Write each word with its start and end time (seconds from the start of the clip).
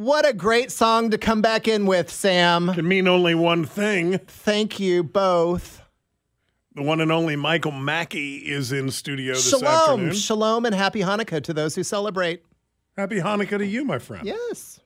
What 0.00 0.26
a 0.26 0.32
great 0.32 0.72
song 0.72 1.10
to 1.10 1.18
come 1.18 1.42
back 1.42 1.68
in 1.68 1.84
with, 1.84 2.10
Sam. 2.10 2.72
Can 2.72 2.88
mean 2.88 3.06
only 3.06 3.34
one 3.34 3.66
thing. 3.66 4.16
Thank 4.16 4.80
you 4.80 5.04
both. 5.04 5.82
The 6.74 6.82
one 6.82 7.02
and 7.02 7.12
only 7.12 7.36
Michael 7.36 7.72
Mackey 7.72 8.36
is 8.38 8.72
in 8.72 8.90
studio 8.92 9.34
this 9.34 9.50
Shalom, 9.50 9.66
afternoon. 9.66 10.14
shalom, 10.14 10.64
and 10.64 10.74
happy 10.74 11.00
Hanukkah 11.00 11.42
to 11.42 11.52
those 11.52 11.74
who 11.74 11.82
celebrate. 11.82 12.42
Happy 12.96 13.16
Hanukkah 13.16 13.58
to 13.58 13.66
you, 13.66 13.84
my 13.84 13.98
friend. 13.98 14.26
Yes. 14.26 14.80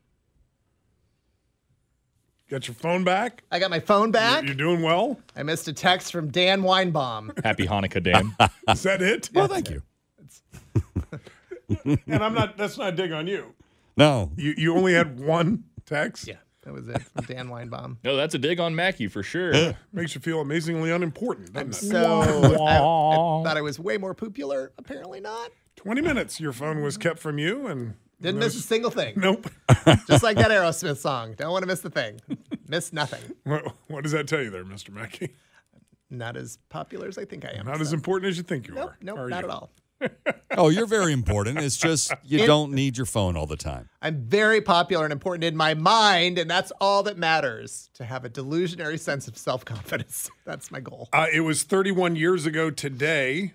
Got 2.50 2.66
your 2.66 2.74
phone 2.74 3.04
back? 3.04 3.44
I 3.52 3.60
got 3.60 3.70
my 3.70 3.78
phone 3.78 4.10
back. 4.10 4.42
You're 4.42 4.56
doing 4.56 4.82
well? 4.82 5.20
I 5.36 5.44
missed 5.44 5.68
a 5.68 5.72
text 5.72 6.10
from 6.10 6.32
Dan 6.32 6.62
Weinbaum. 6.62 7.30
Happy 7.44 7.68
Hanukkah, 7.68 8.02
Dan. 8.02 8.34
Is 8.68 8.82
that 8.82 9.00
it? 9.00 9.30
well, 9.32 9.46
thank 9.46 9.70
you. 9.70 9.80
And 12.06 12.22
I'm 12.22 12.34
not 12.34 12.58
that's 12.58 12.76
not 12.76 12.92
a 12.92 12.96
dig 12.96 13.10
on 13.12 13.26
you. 13.26 13.54
No, 13.96 14.32
You 14.36 14.54
you 14.56 14.76
only 14.76 14.94
had 14.94 15.20
one 15.20 15.64
text? 15.86 16.26
Yeah, 16.26 16.36
that 16.62 16.72
was 16.72 16.88
it 16.88 17.00
from 17.02 17.24
Dan 17.26 17.48
Weinbaum. 17.48 17.98
no, 18.04 18.16
that's 18.16 18.34
a 18.34 18.38
dig 18.38 18.58
on 18.60 18.74
Mackie 18.74 19.08
for 19.08 19.22
sure. 19.22 19.74
Makes 19.92 20.14
you 20.14 20.20
feel 20.20 20.40
amazingly 20.40 20.90
unimportant, 20.90 21.52
doesn't 21.52 21.70
it? 21.70 21.92
So 21.92 22.42
I, 22.64 22.74
I 22.76 22.78
thought 23.44 23.56
I 23.56 23.60
was 23.62 23.78
way 23.78 23.96
more 23.98 24.14
popular. 24.14 24.72
Apparently 24.78 25.20
not. 25.20 25.50
20 25.76 26.00
minutes 26.00 26.40
your 26.40 26.52
phone 26.52 26.82
was 26.82 26.96
kept 26.96 27.18
from 27.18 27.38
you 27.38 27.66
and 27.66 27.94
Didn't 28.20 28.38
miss 28.40 28.56
a 28.56 28.60
single 28.60 28.90
thing. 28.90 29.14
Nope. 29.16 29.48
Just 30.08 30.22
like 30.22 30.36
that 30.38 30.50
Aerosmith 30.50 30.96
song. 30.98 31.34
Don't 31.34 31.50
want 31.52 31.62
to 31.62 31.66
miss 31.66 31.80
the 31.80 31.90
thing. 31.90 32.20
Miss 32.68 32.92
nothing. 32.92 33.20
What, 33.44 33.64
what 33.88 34.02
does 34.02 34.12
that 34.12 34.26
tell 34.26 34.40
you 34.42 34.50
there, 34.50 34.64
Mr. 34.64 34.90
Mackey? 34.90 35.34
Not 36.10 36.36
as 36.36 36.58
popular 36.68 37.08
as 37.08 37.18
I 37.18 37.24
think 37.24 37.44
I 37.44 37.50
am. 37.58 37.66
Not 37.66 37.80
as 37.80 37.92
important 37.92 38.30
as 38.30 38.36
you 38.36 38.42
think 38.44 38.68
you 38.68 38.74
Nope, 38.74 38.90
are. 38.90 38.96
nope, 39.02 39.18
are 39.18 39.28
not 39.28 39.42
you? 39.44 39.50
at 39.50 39.54
all. 39.54 39.70
Oh, 40.56 40.68
you're 40.68 40.86
very 40.86 41.12
important. 41.12 41.58
It's 41.58 41.76
just 41.76 42.12
you 42.22 42.40
It- 42.40 42.46
don't 42.46 42.72
need 42.72 42.96
your 42.96 43.06
phone 43.06 43.36
all 43.36 43.46
the 43.46 43.56
time. 43.56 43.88
I'm 44.02 44.22
very 44.28 44.60
popular 44.60 45.04
and 45.04 45.12
important 45.12 45.44
in 45.44 45.56
my 45.56 45.74
mind, 45.74 46.38
and 46.38 46.48
that's 46.48 46.70
all 46.80 47.02
that 47.04 47.16
matters 47.18 47.90
to 47.94 48.04
have 48.04 48.24
a 48.24 48.30
delusionary 48.30 49.00
sense 49.00 49.26
of 49.28 49.36
self 49.36 49.64
confidence. 49.64 50.30
That's 50.44 50.70
my 50.70 50.80
goal. 50.80 51.08
Uh, 51.12 51.26
it 51.32 51.40
was 51.40 51.62
31 51.62 52.16
years 52.16 52.44
ago 52.46 52.70
today 52.70 53.54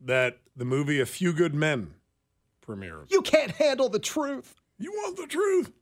that 0.00 0.38
the 0.54 0.64
movie 0.64 1.00
A 1.00 1.06
Few 1.06 1.32
Good 1.32 1.54
Men 1.54 1.94
premiered. 2.66 3.10
You 3.10 3.22
can't 3.22 3.52
handle 3.52 3.88
the 3.88 3.98
truth. 3.98 4.54
You 4.78 4.92
want 4.92 5.16
the 5.16 5.26
truth? 5.26 5.72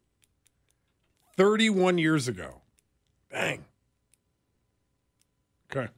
31 1.36 1.98
years 1.98 2.28
ago. 2.28 2.60
Bang. 3.30 3.64
Okay. 5.70 5.88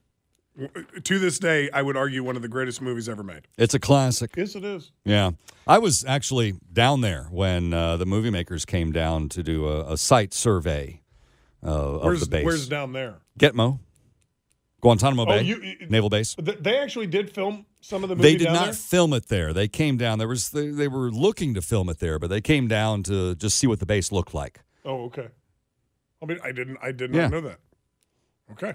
W- 0.59 0.85
To 1.01 1.19
this 1.19 1.39
day, 1.39 1.69
I 1.71 1.81
would 1.81 1.97
argue 1.97 2.23
one 2.23 2.35
of 2.35 2.41
the 2.41 2.47
greatest 2.47 2.81
movies 2.81 3.09
ever 3.09 3.23
made. 3.23 3.47
It's 3.57 3.73
a 3.73 3.79
classic. 3.79 4.31
Yes, 4.37 4.55
it 4.55 4.63
is. 4.63 4.91
Yeah. 5.05 5.31
I 5.67 5.77
was 5.79 6.03
actually 6.05 6.55
down 6.71 7.01
there 7.01 7.23
when 7.31 7.73
uh, 7.73 7.97
the 7.97 8.05
movie 8.05 8.29
makers 8.29 8.65
came 8.65 8.91
down 8.91 9.29
to 9.29 9.41
do 9.43 9.67
a, 9.67 9.93
a 9.93 9.97
site 9.97 10.33
survey 10.33 11.01
uh, 11.65 11.69
of 11.99 12.19
the 12.19 12.25
base. 12.27 12.45
where's 12.45 12.67
down 12.67 12.91
there? 12.93 13.15
Gitmo, 13.39 13.79
Guantanamo 14.81 15.23
Oh, 15.23 15.25
Bay, 15.25 15.43
you- 15.43 15.61
you- 15.61 15.87
Naval 15.89 16.09
Base. 16.09 16.35
Th- 16.35 16.57
They 16.59 16.77
actually 16.77 17.07
did 17.07 17.33
film 17.33 17.65
some 17.81 18.03
of 18.03 18.09
the 18.09 18.15
movie 18.15 18.31
They 18.33 18.37
did 18.37 18.45
down 18.45 18.53
not 18.53 18.63
there? 18.65 18.73
film 18.73 19.13
it 19.13 19.27
there. 19.29 19.53
They 19.53 19.67
came 19.67 19.97
down. 19.97 20.19
There 20.19 20.27
was 20.27 20.49
they, 20.51 20.67
they 20.67 20.87
were 20.87 21.09
looking 21.09 21.53
to 21.55 21.61
film 21.61 21.89
it 21.89 21.99
there, 21.99 22.19
but 22.19 22.29
they 22.29 22.41
came 22.41 22.67
down 22.67 23.03
to 23.03 23.33
just 23.35 23.57
see 23.57 23.65
what 23.67 23.79
the 23.79 23.85
base 23.85 24.11
looked 24.11 24.33
like. 24.33 24.59
Oh, 24.85 25.05
okay. 25.05 25.29
I 26.21 26.25
mean, 26.25 26.39
I 26.43 26.51
didn't. 26.51 26.77
I 26.81 26.91
did 26.91 27.13
Yeah. 27.15 27.23
not 27.23 27.31
know 27.31 27.41
that. 27.41 27.59
Okay. 28.51 28.73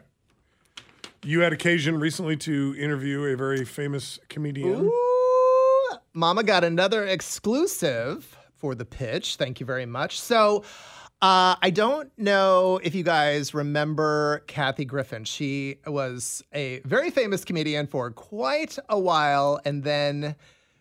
You 1.24 1.40
had 1.40 1.52
occasion 1.52 1.98
recently 1.98 2.36
to 2.38 2.76
interview 2.78 3.24
a 3.24 3.36
very 3.36 3.64
famous 3.64 4.18
comedian. 4.28 4.84
Ooh, 4.84 5.96
Mama 6.14 6.44
got 6.44 6.62
another 6.64 7.04
exclusive 7.06 8.36
for 8.54 8.74
the 8.74 8.84
pitch. 8.84 9.36
Thank 9.36 9.60
you 9.60 9.66
very 9.66 9.86
much. 9.86 10.20
So, 10.20 10.62
uh, 11.20 11.56
I 11.60 11.70
don't 11.70 12.16
know 12.16 12.78
if 12.84 12.94
you 12.94 13.02
guys 13.02 13.52
remember 13.52 14.44
Kathy 14.46 14.84
Griffin. 14.84 15.24
She 15.24 15.78
was 15.86 16.44
a 16.52 16.80
very 16.84 17.10
famous 17.10 17.44
comedian 17.44 17.88
for 17.88 18.12
quite 18.12 18.78
a 18.88 18.98
while, 18.98 19.60
and 19.64 19.82
then 19.82 20.36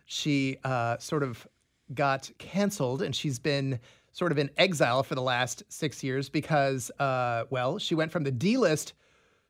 she 0.05 0.57
uh, 0.63 0.97
sort 0.99 1.23
of 1.23 1.47
got 1.95 2.29
canceled, 2.37 3.01
and 3.01 3.15
she's 3.15 3.39
been 3.39 3.79
sort 4.11 4.31
of 4.31 4.37
in 4.37 4.51
exile 4.57 5.01
for 5.01 5.15
the 5.15 5.21
last 5.21 5.63
six 5.69 6.03
years 6.03 6.29
because, 6.29 6.91
uh, 6.99 7.45
well, 7.49 7.79
she 7.79 7.95
went 7.95 8.11
from 8.11 8.23
the 8.23 8.31
D 8.31 8.57
list 8.57 8.93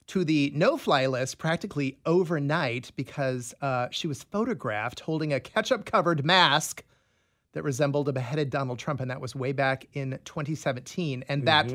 to 0.08 0.24
the 0.24 0.52
no 0.56 0.78
fly 0.78 1.06
list 1.06 1.38
practically 1.38 1.98
overnight 2.06 2.92
because 2.96 3.54
uh, 3.62 3.88
she 3.92 4.08
was 4.08 4.24
photographed 4.24 5.02
holding 5.02 5.34
a 5.34 5.40
ketchup 5.40 5.86
covered 5.86 6.26
mask 6.26 6.84
that 7.54 7.64
resembled 7.64 8.08
a 8.08 8.14
beheaded 8.14 8.50
Donald 8.50 8.80
Trump. 8.80 9.02
And 9.02 9.12
that 9.12 9.22
was 9.22 9.36
way 9.36 9.52
back 9.52 9.88
in 9.94 10.20
2017. 10.24 11.26
And 11.28 11.46
that 11.48 11.72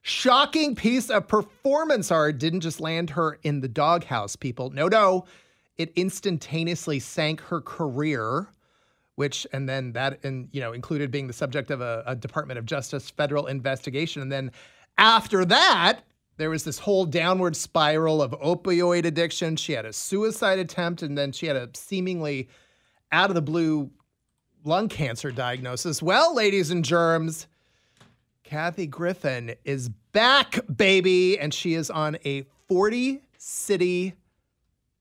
shocking 0.00 0.74
piece 0.74 1.10
of 1.10 1.28
performance 1.28 2.10
art 2.10 2.38
didn't 2.38 2.60
just 2.60 2.80
land 2.80 3.10
her 3.10 3.38
in 3.42 3.60
the 3.60 3.68
doghouse, 3.68 4.36
people. 4.36 4.70
No, 4.70 4.88
no. 4.88 5.26
It 5.76 5.92
instantaneously 5.94 6.98
sank 6.98 7.40
her 7.42 7.60
career 7.60 8.48
which 9.18 9.48
and 9.52 9.68
then 9.68 9.92
that 9.94 10.24
and 10.24 10.48
you 10.52 10.60
know 10.60 10.72
included 10.72 11.10
being 11.10 11.26
the 11.26 11.32
subject 11.32 11.72
of 11.72 11.80
a, 11.80 12.04
a 12.06 12.14
Department 12.14 12.56
of 12.56 12.64
Justice 12.64 13.10
federal 13.10 13.46
investigation, 13.46 14.22
and 14.22 14.30
then 14.30 14.52
after 14.96 15.44
that 15.44 16.02
there 16.38 16.50
was 16.50 16.64
this 16.64 16.78
whole 16.78 17.04
downward 17.04 17.56
spiral 17.56 18.22
of 18.22 18.30
opioid 18.30 19.04
addiction. 19.04 19.56
She 19.56 19.72
had 19.72 19.84
a 19.84 19.92
suicide 19.92 20.58
attempt, 20.58 21.02
and 21.02 21.18
then 21.18 21.32
she 21.32 21.46
had 21.46 21.56
a 21.56 21.68
seemingly 21.74 22.48
out 23.12 23.28
of 23.28 23.34
the 23.34 23.42
blue 23.42 23.90
lung 24.64 24.88
cancer 24.88 25.30
diagnosis. 25.30 26.00
Well, 26.00 26.34
ladies 26.34 26.70
and 26.70 26.84
germs, 26.84 27.48
Kathy 28.44 28.86
Griffin 28.86 29.56
is 29.64 29.88
back, 30.12 30.60
baby, 30.74 31.38
and 31.38 31.52
she 31.52 31.74
is 31.74 31.90
on 31.90 32.16
a 32.24 32.46
40 32.68 33.20
city 33.36 34.14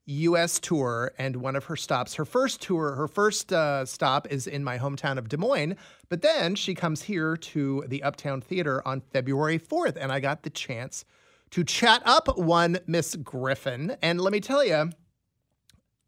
U.S. 0.07 0.59
tour, 0.59 1.11
and 1.17 1.35
one 1.35 1.55
of 1.55 1.65
her 1.65 1.75
stops, 1.75 2.15
her 2.15 2.25
first 2.25 2.61
tour, 2.61 2.95
her 2.95 3.07
first 3.07 3.51
uh, 3.51 3.85
stop 3.85 4.25
is 4.31 4.47
in 4.47 4.63
my 4.63 4.77
hometown 4.79 5.17
of 5.17 5.27
Des 5.27 5.37
Moines. 5.37 5.75
But 6.09 6.21
then 6.21 6.55
she 6.55 6.73
comes 6.73 7.03
here 7.03 7.35
to 7.37 7.83
the 7.87 8.01
Uptown 8.03 8.41
Theater 8.41 8.81
on 8.87 9.01
February 9.01 9.59
4th, 9.59 9.97
and 9.99 10.11
I 10.11 10.19
got 10.21 10.43
the 10.43 10.49
chance 10.49 11.03
to 11.51 11.63
chat 11.63 12.01
up 12.05 12.37
one 12.37 12.79
Miss 12.87 13.15
Griffin. 13.15 13.95
And 14.01 14.19
let 14.19 14.31
me 14.33 14.39
tell 14.39 14.63
you, 14.63 14.91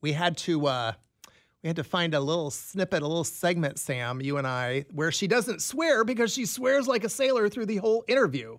we 0.02 0.14
had 0.14 0.38
to 0.40 0.68
uh, 0.68 0.94
we 1.64 1.68
had 1.68 1.76
to 1.76 1.84
find 1.84 2.14
a 2.14 2.20
little 2.20 2.52
snippet, 2.52 3.02
a 3.02 3.08
little 3.08 3.24
segment, 3.24 3.80
Sam, 3.80 4.22
you 4.22 4.38
and 4.38 4.48
I, 4.48 4.86
where 4.92 5.12
she 5.12 5.28
doesn't 5.28 5.62
swear 5.62 6.04
because 6.04 6.34
she 6.34 6.46
swears 6.46 6.88
like 6.88 7.04
a 7.04 7.10
sailor 7.10 7.50
through 7.50 7.66
the 7.66 7.78
whole 7.78 8.06
interview. 8.08 8.58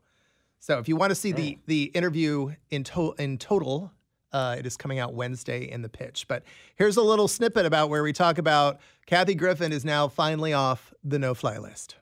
So 0.58 0.78
if 0.78 0.88
you 0.88 0.96
want 0.96 1.10
to 1.10 1.14
see 1.14 1.32
the 1.32 1.58
the 1.66 1.84
interview 1.84 2.54
in 2.70 2.84
to- 2.84 3.14
in 3.18 3.38
total, 3.38 3.92
uh, 4.32 4.56
it 4.58 4.66
is 4.66 4.76
coming 4.76 4.98
out 4.98 5.14
Wednesday 5.14 5.70
in 5.70 5.80
the 5.82 5.88
pitch. 5.88 6.26
But 6.28 6.42
here's 6.76 6.98
a 6.98 7.02
little 7.02 7.28
snippet 7.28 7.64
about 7.64 7.88
where 7.88 8.02
we 8.02 8.12
talk 8.12 8.36
about 8.36 8.78
Kathy 9.06 9.34
Griffin 9.34 9.72
is 9.72 9.84
now 9.84 10.08
finally 10.08 10.52
off 10.52 10.92
the 11.02 11.18
no 11.18 11.34
fly 11.34 11.56
list. 11.56 11.96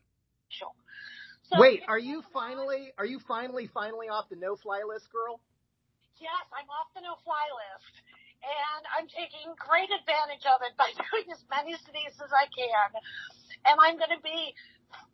Wait, 1.53 1.81
are 1.89 1.99
you 1.99 2.23
finally 2.33 2.93
are 2.99 3.07
you 3.07 3.21
finally 3.27 3.69
finally 3.73 4.09
off 4.09 4.29
the 4.29 4.37
no 4.37 4.57
fly 4.57 4.83
list, 4.87 5.09
girl? 5.13 5.41
yes, 6.21 6.45
I'm 6.51 6.67
off 6.71 6.91
the 6.95 7.03
no-fly 7.03 7.47
list, 7.55 7.95
and 8.43 8.83
I'm 8.95 9.07
taking 9.11 9.55
great 9.59 9.91
advantage 9.91 10.45
of 10.47 10.63
it 10.67 10.75
by 10.75 10.91
doing 11.11 11.27
as 11.31 11.43
many 11.51 11.75
cities 11.79 12.15
as 12.19 12.31
I 12.35 12.51
can. 12.51 12.91
And 13.67 13.77
I'm 13.79 13.97
going 13.99 14.15
to 14.15 14.23
be 14.23 14.55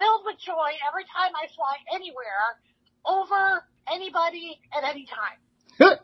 filled 0.00 0.24
with 0.24 0.40
joy 0.40 0.76
every 0.84 1.04
time 1.12 1.32
I 1.36 1.48
fly 1.52 1.76
anywhere, 1.92 2.60
over 3.04 3.64
anybody 3.88 4.60
at 4.72 4.84
any 4.84 5.06
time. 5.08 5.38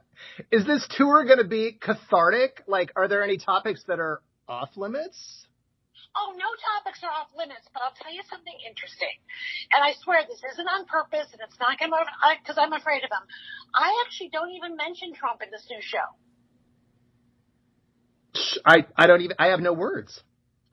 Is 0.53 0.67
this 0.67 0.85
tour 0.97 1.25
going 1.25 1.41
to 1.41 1.49
be 1.49 1.73
cathartic? 1.81 2.63
Like, 2.69 2.93
are 2.97 3.09
there 3.09 3.25
any 3.25 3.39
topics 3.39 3.83
that 3.89 4.01
are 4.01 4.21
off 4.49 4.77
limits? 4.77 5.17
Oh, 6.17 6.35
no 6.35 6.51
topics 6.75 7.01
are 7.07 7.13
off 7.15 7.31
limits, 7.39 7.71
but 7.71 7.87
I'll 7.87 7.95
tell 7.95 8.11
you 8.11 8.27
something 8.27 8.55
interesting. 8.67 9.15
And 9.71 9.79
I 9.79 9.95
swear 10.03 10.27
this 10.27 10.43
isn't 10.43 10.67
on 10.67 10.85
purpose 10.91 11.31
and 11.31 11.39
it's 11.39 11.55
not 11.63 11.79
because 11.79 12.59
I'm 12.59 12.75
afraid 12.75 13.07
of 13.07 13.11
him. 13.15 13.25
I 13.75 13.95
actually 14.07 14.35
don't 14.35 14.51
even 14.51 14.75
mention 14.75 15.15
Trump 15.15 15.39
in 15.39 15.55
this 15.55 15.67
new 15.71 15.79
show. 15.79 16.07
I, 18.67 18.87
I 18.99 19.07
don't 19.07 19.23
even, 19.23 19.37
I 19.39 19.55
have 19.55 19.63
no 19.63 19.73
words. 19.73 20.23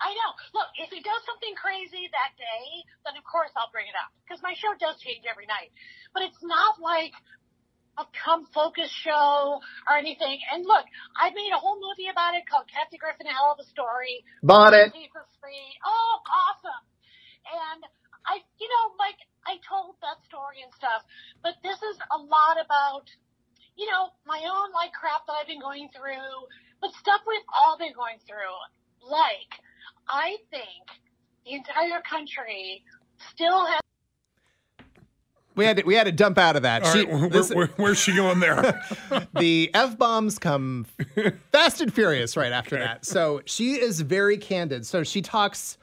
I 0.02 0.14
know. 0.14 0.32
Look, 0.54 0.70
if 0.78 0.90
he 0.94 1.02
does 1.02 1.22
something 1.26 1.54
crazy 1.58 2.06
that 2.14 2.34
day, 2.38 2.66
then 3.06 3.18
of 3.18 3.26
course 3.26 3.50
I'll 3.58 3.74
bring 3.74 3.90
it 3.90 3.98
up 3.98 4.14
because 4.26 4.42
my 4.46 4.54
show 4.54 4.70
does 4.78 5.02
change 5.02 5.26
every 5.26 5.50
night. 5.50 5.74
But 6.14 6.26
it's 6.30 6.42
not 6.42 6.78
like 6.78 7.14
come 8.24 8.46
focus 8.54 8.90
show 8.92 9.60
or 9.90 9.98
anything. 9.98 10.40
And 10.54 10.66
look, 10.66 10.86
I 11.18 11.34
made 11.34 11.50
a 11.54 11.58
whole 11.58 11.82
movie 11.82 12.10
about 12.12 12.36
it 12.36 12.46
called 12.46 12.70
Kathy 12.70 12.98
Griffin 12.98 13.26
Hell 13.26 13.58
of 13.58 13.60
a 13.60 13.68
Story. 13.70 14.22
Bought 14.44 14.74
it. 14.74 14.94
For 14.94 15.26
free. 15.42 15.70
Oh, 15.82 16.14
awesome. 16.30 16.84
And 17.48 17.82
I, 18.28 18.44
you 18.60 18.68
know, 18.68 18.94
like 19.00 19.18
I 19.48 19.58
told 19.64 19.96
that 20.04 20.20
story 20.28 20.60
and 20.62 20.74
stuff, 20.76 21.02
but 21.42 21.56
this 21.64 21.80
is 21.80 21.98
a 22.12 22.20
lot 22.20 22.60
about, 22.60 23.08
you 23.80 23.88
know, 23.88 24.12
my 24.28 24.44
own 24.44 24.76
like 24.76 24.92
crap 24.92 25.24
that 25.26 25.40
I've 25.40 25.48
been 25.48 25.64
going 25.64 25.88
through, 25.96 26.52
but 26.84 26.92
stuff 27.00 27.24
we've 27.24 27.48
all 27.56 27.80
been 27.80 27.96
going 27.96 28.20
through. 28.28 28.58
Like, 29.00 29.64
I 30.12 30.38
think 30.52 30.84
the 31.48 31.56
entire 31.56 32.04
country 32.04 32.84
still 33.32 33.66
has 33.66 33.87
we 35.58 35.66
had 35.66 35.78
to, 35.78 35.84
we 35.84 35.96
had 35.96 36.06
to 36.06 36.12
dump 36.14 36.38
out 36.38 36.56
of 36.56 36.62
that. 36.62 36.86
She- 36.86 37.00
right, 37.06 37.10
where- 37.10 37.30
this- 37.30 37.52
where- 37.54 37.68
where's 37.76 37.98
she 38.00 38.16
going 38.16 38.40
there? 38.40 38.82
the 39.34 39.70
f 39.74 39.98
bombs 39.98 40.40
come 40.40 40.86
fast 41.52 41.82
and 41.82 41.94
furious 41.94 42.38
right 42.38 42.52
after 42.52 42.78
that. 42.78 43.06
So 43.06 43.42
she 43.46 43.74
is 43.74 44.00
very 44.02 44.38
candid. 44.38 44.86
So 44.86 45.04
she 45.04 45.22
talks 45.22 45.78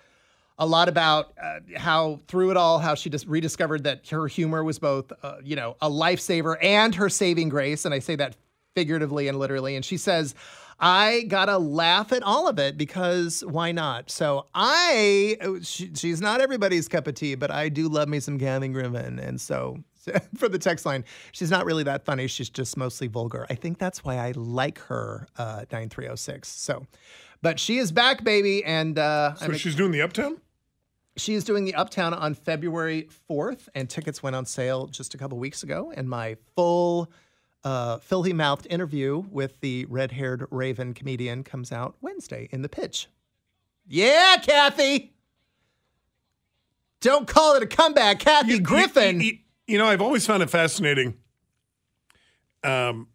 a 0.58 0.66
lot 0.66 0.88
about 0.88 1.32
uh, 1.42 1.58
how 1.76 2.20
through 2.28 2.52
it 2.52 2.56
all, 2.56 2.78
how 2.78 2.94
she 2.94 3.10
just 3.10 3.26
rediscovered 3.26 3.82
that 3.84 4.08
her 4.08 4.28
humor 4.28 4.62
was 4.62 4.78
both, 4.78 5.12
uh, 5.22 5.36
you 5.42 5.56
know, 5.56 5.76
a 5.82 5.90
lifesaver 5.90 6.56
and 6.62 6.94
her 6.94 7.08
saving 7.08 7.48
grace. 7.48 7.84
And 7.84 7.92
I 7.92 7.98
say 7.98 8.14
that 8.16 8.36
figuratively 8.76 9.26
and 9.28 9.38
literally. 9.38 9.74
And 9.76 9.84
she 9.84 9.96
says, 9.96 10.34
I 10.78 11.22
gotta 11.28 11.58
laugh 11.58 12.12
at 12.12 12.22
all 12.22 12.48
of 12.48 12.58
it 12.58 12.76
because 12.76 13.44
why 13.46 13.72
not? 13.72 14.10
So 14.10 14.46
I, 14.54 15.36
she, 15.62 15.90
she's 15.94 16.20
not 16.20 16.40
everybody's 16.40 16.88
cup 16.88 17.06
of 17.06 17.14
tea, 17.14 17.34
but 17.34 17.50
I 17.50 17.68
do 17.68 17.88
love 17.88 18.08
me 18.08 18.20
some 18.20 18.38
Kathy 18.38 18.68
Griffin. 18.68 19.18
And 19.18 19.40
so 19.40 19.78
for 20.36 20.48
the 20.48 20.58
text 20.58 20.86
line, 20.86 21.04
she's 21.32 21.50
not 21.50 21.64
really 21.64 21.84
that 21.84 22.04
funny. 22.04 22.26
She's 22.26 22.50
just 22.50 22.76
mostly 22.76 23.06
vulgar. 23.06 23.46
I 23.48 23.54
think 23.54 23.78
that's 23.78 24.04
why 24.04 24.16
I 24.16 24.32
like 24.34 24.78
her, 24.80 25.28
uh, 25.36 25.64
9306. 25.72 26.48
So, 26.48 26.86
but 27.42 27.60
she 27.60 27.78
is 27.78 27.92
back, 27.92 28.24
baby. 28.24 28.64
And 28.64 28.98
uh, 28.98 29.34
So 29.36 29.52
she's 29.52 29.74
doing 29.74 29.92
the 29.92 30.02
Uptown? 30.02 30.40
She 31.16 31.34
is 31.34 31.44
doing 31.44 31.64
the 31.64 31.74
Uptown 31.76 32.12
on 32.12 32.34
February 32.34 33.08
4th, 33.30 33.68
and 33.76 33.88
tickets 33.88 34.20
went 34.20 34.34
on 34.34 34.46
sale 34.46 34.88
just 34.88 35.14
a 35.14 35.18
couple 35.18 35.38
weeks 35.38 35.62
ago. 35.62 35.92
And 35.96 36.08
my 36.08 36.36
full 36.56 37.12
uh, 37.64 37.98
filthy 37.98 38.32
mouthed 38.32 38.66
interview 38.70 39.24
with 39.30 39.60
the 39.60 39.86
red 39.86 40.12
haired 40.12 40.46
Raven 40.50 40.94
comedian 40.94 41.42
comes 41.42 41.72
out 41.72 41.96
Wednesday 42.00 42.48
in 42.52 42.62
the 42.62 42.68
pitch. 42.68 43.08
Yeah, 43.86 44.36
Kathy. 44.42 45.12
Don't 47.00 47.26
call 47.26 47.56
it 47.56 47.62
a 47.62 47.66
comeback, 47.66 48.18
Kathy 48.18 48.58
Griffin. 48.58 49.20
You, 49.20 49.38
you 49.66 49.78
know, 49.78 49.86
I've 49.86 50.00
always 50.00 50.26
found 50.26 50.42
it 50.42 50.48
fascinating 50.50 51.18
um, 52.62 53.08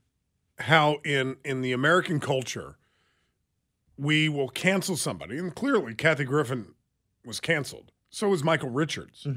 how 0.59 0.97
in 1.03 1.37
in 1.43 1.61
the 1.61 1.71
American 1.71 2.19
culture 2.19 2.75
we 3.97 4.29
will 4.29 4.49
cancel 4.49 4.95
somebody, 4.95 5.37
and 5.37 5.53
clearly 5.53 5.95
Kathy 5.95 6.23
Griffin 6.23 6.73
was 7.25 7.39
canceled. 7.39 7.91
So 8.09 8.29
was 8.29 8.43
Michael 8.43 8.69
Richards. 8.69 9.27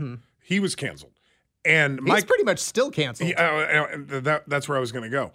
He 0.40 0.60
was 0.60 0.74
canceled, 0.74 1.18
and. 1.64 1.98
He's 2.00 2.08
Mike 2.08 2.26
pretty 2.26 2.44
much 2.44 2.58
still 2.58 2.90
canceled. 2.90 3.30
Yeah, 3.30 3.40
uh, 3.40 3.96
uh, 4.16 4.20
that, 4.20 4.44
that's 4.48 4.68
where 4.68 4.76
I 4.76 4.80
was 4.80 4.92
going 4.92 5.04
to 5.04 5.10
go. 5.10 5.32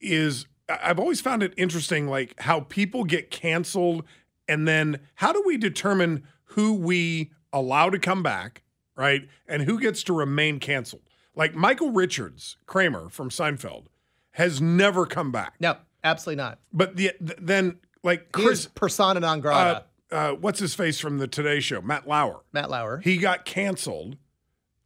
Is 0.00 0.46
I've 0.68 0.98
always 0.98 1.20
found 1.20 1.42
it 1.42 1.54
interesting, 1.56 2.08
like 2.08 2.38
how 2.40 2.60
people 2.60 3.04
get 3.04 3.30
canceled, 3.30 4.04
and 4.48 4.66
then 4.66 5.00
how 5.16 5.32
do 5.32 5.42
we 5.46 5.56
determine 5.56 6.24
who 6.44 6.74
we 6.74 7.32
allow 7.52 7.90
to 7.90 7.98
come 7.98 8.22
back, 8.22 8.62
right, 8.96 9.28
and 9.46 9.62
who 9.62 9.80
gets 9.80 10.02
to 10.04 10.12
remain 10.12 10.58
canceled? 10.58 11.02
Like 11.34 11.54
Michael 11.54 11.90
Richards, 11.90 12.56
Kramer 12.66 13.08
from 13.10 13.30
Seinfeld, 13.30 13.86
has 14.32 14.60
never 14.60 15.06
come 15.06 15.30
back. 15.30 15.54
No, 15.60 15.76
absolutely 16.02 16.42
not. 16.42 16.58
But 16.72 16.96
the, 16.96 17.12
th- 17.24 17.38
then, 17.40 17.78
like 18.02 18.32
Chris, 18.32 18.60
is 18.60 18.66
persona 18.66 19.20
non 19.20 19.40
grata. 19.40 19.84
uh, 20.10 20.14
uh, 20.14 20.32
what's 20.32 20.58
his 20.58 20.74
face 20.74 20.98
from 20.98 21.18
the 21.18 21.26
Today 21.28 21.60
Show, 21.60 21.80
Matt 21.80 22.08
Lauer. 22.08 22.40
Matt 22.52 22.70
Lauer. 22.70 22.98
He 22.98 23.18
got 23.18 23.44
canceled 23.44 24.16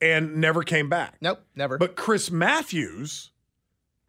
and 0.01 0.37
never 0.37 0.63
came 0.63 0.89
back. 0.89 1.17
Nope, 1.21 1.41
never. 1.55 1.79
But 1.79 1.97
Chris 1.97 2.31
Matthews 2.31 3.31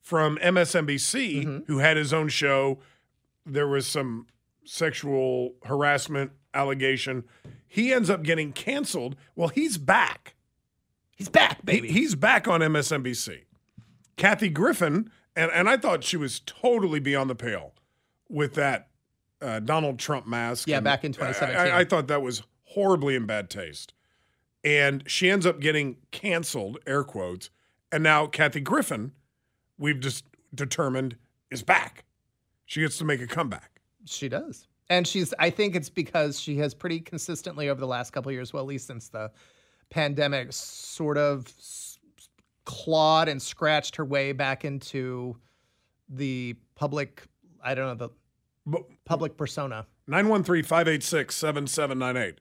from 0.02 0.38
MSNBC, 0.38 1.44
Mm-hmm. 1.46 1.60
who 1.72 1.80
had 1.80 1.98
his 1.98 2.14
own 2.14 2.30
show, 2.30 2.80
there 3.46 3.68
was 3.68 3.86
some 3.88 4.28
sexual 4.66 5.54
harassment 5.64 6.32
allegation. 6.54 7.24
He 7.68 7.94
ends 7.94 8.10
up 8.10 8.24
getting 8.24 8.52
canceled. 8.52 9.16
Well, 9.36 9.48
he's 9.50 9.78
back. 9.78 10.36
He's 11.16 11.30
back, 11.30 11.64
baby. 11.66 11.92
he's 11.92 12.16
back 12.16 12.48
on 12.48 12.62
MSNBC. 12.62 13.44
Kathy 14.18 14.50
Griffin, 14.50 15.10
and, 15.36 15.52
and 15.52 15.70
I 15.70 15.78
thought 15.78 16.04
she 16.04 16.18
was 16.18 16.40
totally 16.42 17.00
beyond 17.00 17.30
the 17.30 17.36
pale 17.36 17.74
with 18.30 18.56
that 18.56 18.88
uh, 19.42 19.60
Donald 19.60 20.00
Trump 20.00 20.28
mask. 20.28 20.68
Yeah, 20.68 20.78
and 20.78 20.84
back 20.84 21.04
in 21.04 21.12
I- 21.12 21.32
2017. 21.32 21.74
I, 21.74 21.80
I 21.80 21.86
thought 21.86 22.08
that 22.08 22.22
was 22.22 22.44
horribly 22.66 23.16
in 23.16 23.26
bad 23.26 23.50
taste. 23.50 23.94
And 24.63 25.04
she 25.08 25.30
ends 25.30 25.46
up 25.46 25.60
getting 25.60 25.98
canceled, 26.12 26.78
air 26.86 27.04
quotes. 27.04 27.50
And 27.92 28.04
now 28.04 28.28
Kathy 28.28 28.60
Griffin, 28.60 29.12
we've 29.78 30.00
just 30.00 30.25
determined, 30.54 31.16
is 31.50 31.63
back. 31.63 32.06
She 32.66 32.81
gets 32.81 32.97
to 33.00 33.06
make 33.06 33.21
a 33.21 33.28
comeback. 33.28 33.81
She 34.06 34.30
does. 34.30 34.68
And 34.90 35.07
she's 35.07 35.33
I 35.40 35.50
think 35.50 35.76
it's 35.76 35.90
because 35.90 36.40
she 36.40 36.57
has 36.57 36.74
pretty 36.74 37.00
consistently 37.00 37.69
over 37.69 37.80
the 37.80 37.88
last 37.88 38.12
couple 38.12 38.30
of 38.30 38.33
years, 38.33 38.54
well, 38.54 38.64
at 38.64 38.68
least 38.68 38.88
since 38.88 39.09
the 39.09 39.31
pandemic, 39.90 40.54
sort 40.54 41.18
of 41.18 41.47
s- 41.47 42.00
clawed 42.66 43.28
and 43.30 43.42
scratched 43.42 43.95
her 43.95 44.06
way 44.06 44.31
back 44.31 44.64
into 44.66 45.35
the 46.09 46.56
public, 46.76 47.24
I 47.64 47.74
don't 47.74 47.97
know, 47.97 48.09
the 48.66 48.83
public 49.06 49.38
persona. 49.38 49.85
913 50.07 50.64
586 50.64 51.35
7798. 51.35 52.40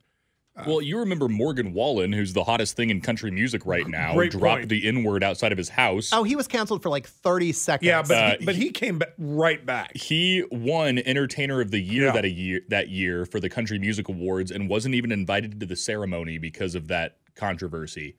Well, 0.66 0.82
you 0.82 0.98
remember 0.98 1.26
Morgan 1.28 1.72
Wallen, 1.72 2.12
who's 2.12 2.32
the 2.34 2.44
hottest 2.44 2.76
thing 2.76 2.90
in 2.90 3.00
country 3.00 3.30
music 3.30 3.64
right 3.64 3.86
now, 3.86 4.12
Great 4.14 4.32
dropped 4.32 4.58
point. 4.62 4.68
the 4.68 4.86
N 4.86 5.04
word 5.04 5.22
outside 5.24 5.52
of 5.52 5.58
his 5.58 5.70
house. 5.70 6.10
Oh, 6.12 6.22
he 6.22 6.36
was 6.36 6.46
canceled 6.46 6.82
for 6.82 6.90
like 6.90 7.06
30 7.08 7.52
seconds. 7.52 7.86
Yeah, 7.86 8.02
but, 8.02 8.16
Uh, 8.16 8.36
he, 8.38 8.44
but 8.44 8.54
he 8.56 8.70
came 8.70 8.98
back 8.98 9.12
right 9.16 9.64
back. 9.64 9.96
He 9.96 10.44
won 10.50 10.98
Entertainer 10.98 11.60
of 11.62 11.70
the 11.70 11.80
Year 11.80 12.06
Yeah. 12.06 12.12
that 12.12 12.24
a 12.24 12.30
year 12.30 12.60
that 12.68 12.88
year 12.90 13.24
for 13.24 13.40
the 13.40 13.48
Country 13.48 13.78
Music 13.78 14.08
Awards 14.08 14.50
and 14.50 14.68
wasn't 14.68 14.94
even 14.94 15.12
invited 15.12 15.60
to 15.60 15.66
the 15.66 15.76
ceremony 15.76 16.36
because 16.36 16.74
of 16.74 16.88
that 16.88 17.16
controversy. 17.36 18.16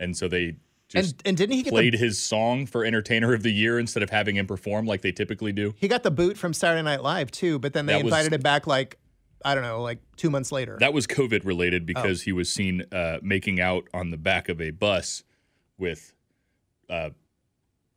And 0.00 0.16
so 0.16 0.26
they 0.26 0.56
just 0.88 1.14
And- 1.18 1.22
and 1.26 1.36
didn't 1.36 1.54
he 1.56 1.62
get 1.62 1.70
the- 1.70 1.76
played 1.76 1.94
his 1.94 2.18
song 2.18 2.66
for 2.66 2.84
Entertainer 2.84 3.32
of 3.34 3.42
the 3.44 3.52
Year 3.52 3.78
instead 3.78 4.02
of 4.02 4.10
having 4.10 4.36
him 4.36 4.46
perform 4.46 4.86
like 4.86 5.02
they 5.02 5.12
typically 5.12 5.52
do. 5.52 5.74
He 5.78 5.86
got 5.86 6.02
the 6.02 6.10
boot 6.10 6.36
from 6.38 6.54
Saturday 6.54 6.82
Night 6.82 7.02
Live 7.02 7.30
too, 7.30 7.58
but 7.60 7.72
then 7.72 7.86
they 7.86 7.92
That 7.92 8.04
was- 8.04 8.12
invited 8.12 8.32
him 8.32 8.40
back 8.40 8.66
like, 8.66 8.98
I 9.44 9.54
don't 9.54 9.62
know, 9.64 9.82
like 9.82 9.98
two 10.16 10.30
months 10.30 10.50
later. 10.50 10.76
That 10.80 10.92
was 10.94 11.06
COVID 11.06 11.42
Oh. 11.44 11.48
related 11.48 11.84
because 11.86 12.22
he 12.22 12.32
was 12.32 12.50
seen 12.50 12.84
uh, 12.92 13.18
making 13.22 13.60
out 13.60 13.88
on 13.92 14.10
the 14.10 14.16
back 14.16 14.48
of 14.48 14.60
a 14.60 14.70
bus 14.70 15.22
with 15.78 16.14
uh, 16.88 17.10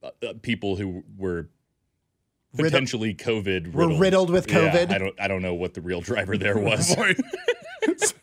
uh, 0.04 0.10
people 0.42 0.76
who 0.76 1.04
were 1.18 1.50
potentially 2.56 3.14
COVID 3.14 3.72
Were 3.74 3.98
riddled 3.98 4.30
with 4.30 4.50
Yeah, 4.52 4.72
COVID? 4.72 4.92
I 4.92 4.98
don't 4.98 5.22
I 5.22 5.28
don't 5.28 5.42
know 5.42 5.54
what 5.54 5.74
the 5.74 5.82
real 5.82 6.02
driver 6.02 6.38
there 6.38 6.58
was. 6.60 6.96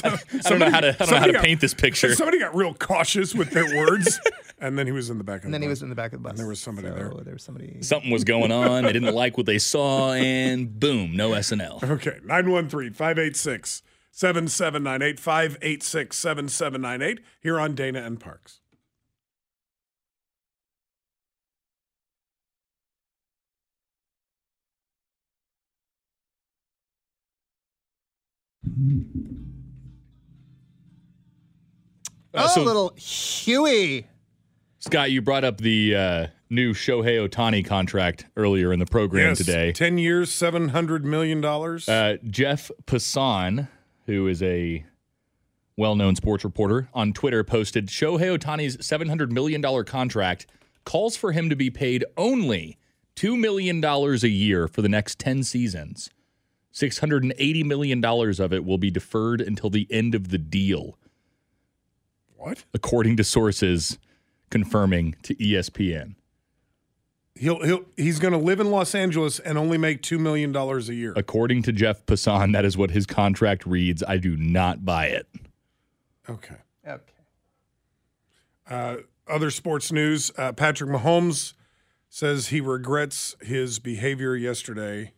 I 0.04 0.18
don't 0.48 0.58
know 0.58 0.70
how 0.70 0.80
to. 0.80 0.88
I 0.88 0.92
don't 0.92 1.10
know 1.10 1.18
how 1.18 1.26
to 1.26 1.32
got, 1.32 1.44
paint 1.44 1.60
this 1.60 1.74
picture. 1.74 2.14
Somebody 2.14 2.38
got 2.38 2.54
real 2.54 2.74
cautious 2.74 3.34
with 3.34 3.50
their 3.50 3.66
words, 3.76 4.20
and 4.60 4.78
then 4.78 4.86
he 4.86 4.92
was 4.92 5.10
in 5.10 5.18
the 5.18 5.24
back. 5.24 5.40
Of 5.40 5.44
and 5.46 5.54
the 5.54 5.56
then 5.56 5.62
he 5.62 5.68
was 5.68 5.82
in 5.82 5.88
the 5.88 5.94
back 5.94 6.12
of 6.12 6.20
the 6.20 6.22
bus. 6.22 6.30
And 6.30 6.38
there 6.38 6.46
was 6.46 6.60
somebody 6.60 6.88
so 6.88 6.94
there. 6.94 7.12
There 7.24 7.34
was 7.34 7.42
somebody. 7.42 7.82
Something 7.82 8.10
was 8.10 8.24
going 8.24 8.52
on. 8.52 8.84
they 8.84 8.92
didn't 8.92 9.14
like 9.14 9.36
what 9.36 9.46
they 9.46 9.58
saw, 9.58 10.12
and 10.12 10.78
boom, 10.78 11.16
no 11.16 11.30
SNL. 11.30 11.82
Okay, 11.82 12.18
913-586-7798, 12.24 13.82
586-7798, 15.20 17.18
Here 17.40 17.58
on 17.58 17.74
Dana 17.74 18.02
and 18.02 18.20
Parks. 18.20 18.60
Mm-hmm. 28.68 29.39
Uh, 32.34 32.46
oh, 32.48 32.54
so- 32.54 32.62
little 32.62 32.92
Huey. 32.96 34.06
Scott, 34.78 35.10
you 35.10 35.20
brought 35.20 35.44
up 35.44 35.58
the 35.58 35.94
uh, 35.94 36.26
new 36.48 36.72
Shohei 36.72 37.28
Ohtani 37.28 37.62
contract 37.64 38.24
earlier 38.36 38.72
in 38.72 38.78
the 38.78 38.86
program 38.86 39.28
Yes, 39.28 39.38
today. 39.38 39.72
10 39.72 39.98
years, 39.98 40.30
$700 40.30 41.02
million. 41.02 41.44
Uh, 41.44 42.16
Jeff 42.30 42.70
Passan, 42.86 43.68
who 44.06 44.26
is 44.26 44.42
a 44.42 44.84
well 45.76 45.96
known 45.96 46.16
sports 46.16 46.44
reporter 46.44 46.88
on 46.94 47.12
Twitter, 47.12 47.44
posted 47.44 47.88
Shohei 47.88 48.38
Ohtani's 48.38 48.78
$700 48.78 49.30
million 49.30 49.62
contract 49.84 50.46
calls 50.84 51.14
for 51.14 51.32
him 51.32 51.50
to 51.50 51.56
be 51.56 51.68
paid 51.68 52.04
only 52.16 52.78
$2 53.16 53.38
million 53.38 53.84
a 53.84 54.14
year 54.26 54.66
for 54.66 54.80
the 54.80 54.88
next 54.88 55.18
10 55.18 55.42
seasons. 55.42 56.08
$680 56.72 57.64
million 57.66 58.02
of 58.04 58.52
it 58.52 58.64
will 58.64 58.78
be 58.78 58.90
deferred 58.90 59.40
until 59.42 59.68
the 59.68 59.86
end 59.90 60.14
of 60.14 60.28
the 60.28 60.38
deal. 60.38 60.96
What? 62.40 62.64
According 62.72 63.18
to 63.18 63.24
sources 63.24 63.98
confirming 64.48 65.14
to 65.22 65.34
ESPN. 65.34 66.14
He'll 67.34 67.62
he'll 67.62 67.84
he's 67.96 68.18
going 68.18 68.32
to 68.32 68.38
live 68.38 68.60
in 68.60 68.70
Los 68.70 68.94
Angeles 68.94 69.38
and 69.38 69.56
only 69.56 69.78
make 69.78 70.02
two 70.02 70.18
million 70.18 70.50
dollars 70.50 70.88
a 70.88 70.94
year. 70.94 71.12
According 71.16 71.62
to 71.64 71.72
Jeff 71.72 72.04
Passan, 72.06 72.52
that 72.54 72.64
is 72.64 72.76
what 72.76 72.90
his 72.90 73.06
contract 73.06 73.66
reads. 73.66 74.02
I 74.06 74.16
do 74.16 74.36
not 74.36 74.84
buy 74.84 75.06
it. 75.06 75.26
Okay. 76.28 76.56
Okay. 76.86 77.02
Uh, 78.68 78.96
other 79.28 79.50
sports 79.50 79.92
news: 79.92 80.30
uh, 80.36 80.52
Patrick 80.52 80.90
Mahomes 80.90 81.54
says 82.08 82.48
he 82.48 82.60
regrets 82.60 83.36
his 83.40 83.78
behavior 83.78 84.34
yesterday 84.34 85.12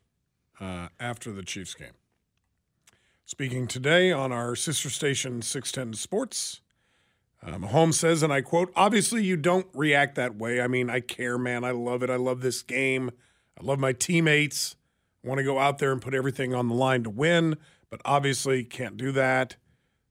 uh, 0.60 0.88
after 1.00 1.32
the 1.32 1.42
Chiefs 1.42 1.74
game. 1.74 1.94
Speaking 3.24 3.66
today 3.66 4.12
on 4.12 4.30
our 4.30 4.54
sister 4.54 4.90
station 4.90 5.40
610 5.40 5.98
Sports, 5.98 6.60
uh, 7.44 7.58
Mahomes 7.58 7.94
says, 7.94 8.22
and 8.22 8.32
I 8.32 8.40
quote, 8.40 8.72
obviously 8.76 9.24
you 9.24 9.36
don't 9.36 9.66
react 9.74 10.14
that 10.14 10.36
way. 10.36 10.60
I 10.60 10.68
mean, 10.68 10.88
I 10.88 11.00
care, 11.00 11.36
man. 11.38 11.64
I 11.64 11.72
love 11.72 12.02
it. 12.02 12.10
I 12.10 12.16
love 12.16 12.40
this 12.40 12.62
game. 12.62 13.10
I 13.60 13.64
love 13.64 13.78
my 13.78 13.92
teammates. 13.92 14.76
I 15.24 15.28
want 15.28 15.38
to 15.38 15.44
go 15.44 15.58
out 15.58 15.78
there 15.78 15.92
and 15.92 16.00
put 16.00 16.14
everything 16.14 16.54
on 16.54 16.68
the 16.68 16.74
line 16.74 17.02
to 17.04 17.10
win, 17.10 17.56
but 17.90 18.00
obviously 18.04 18.64
can't 18.64 18.96
do 18.96 19.12
that. 19.12 19.56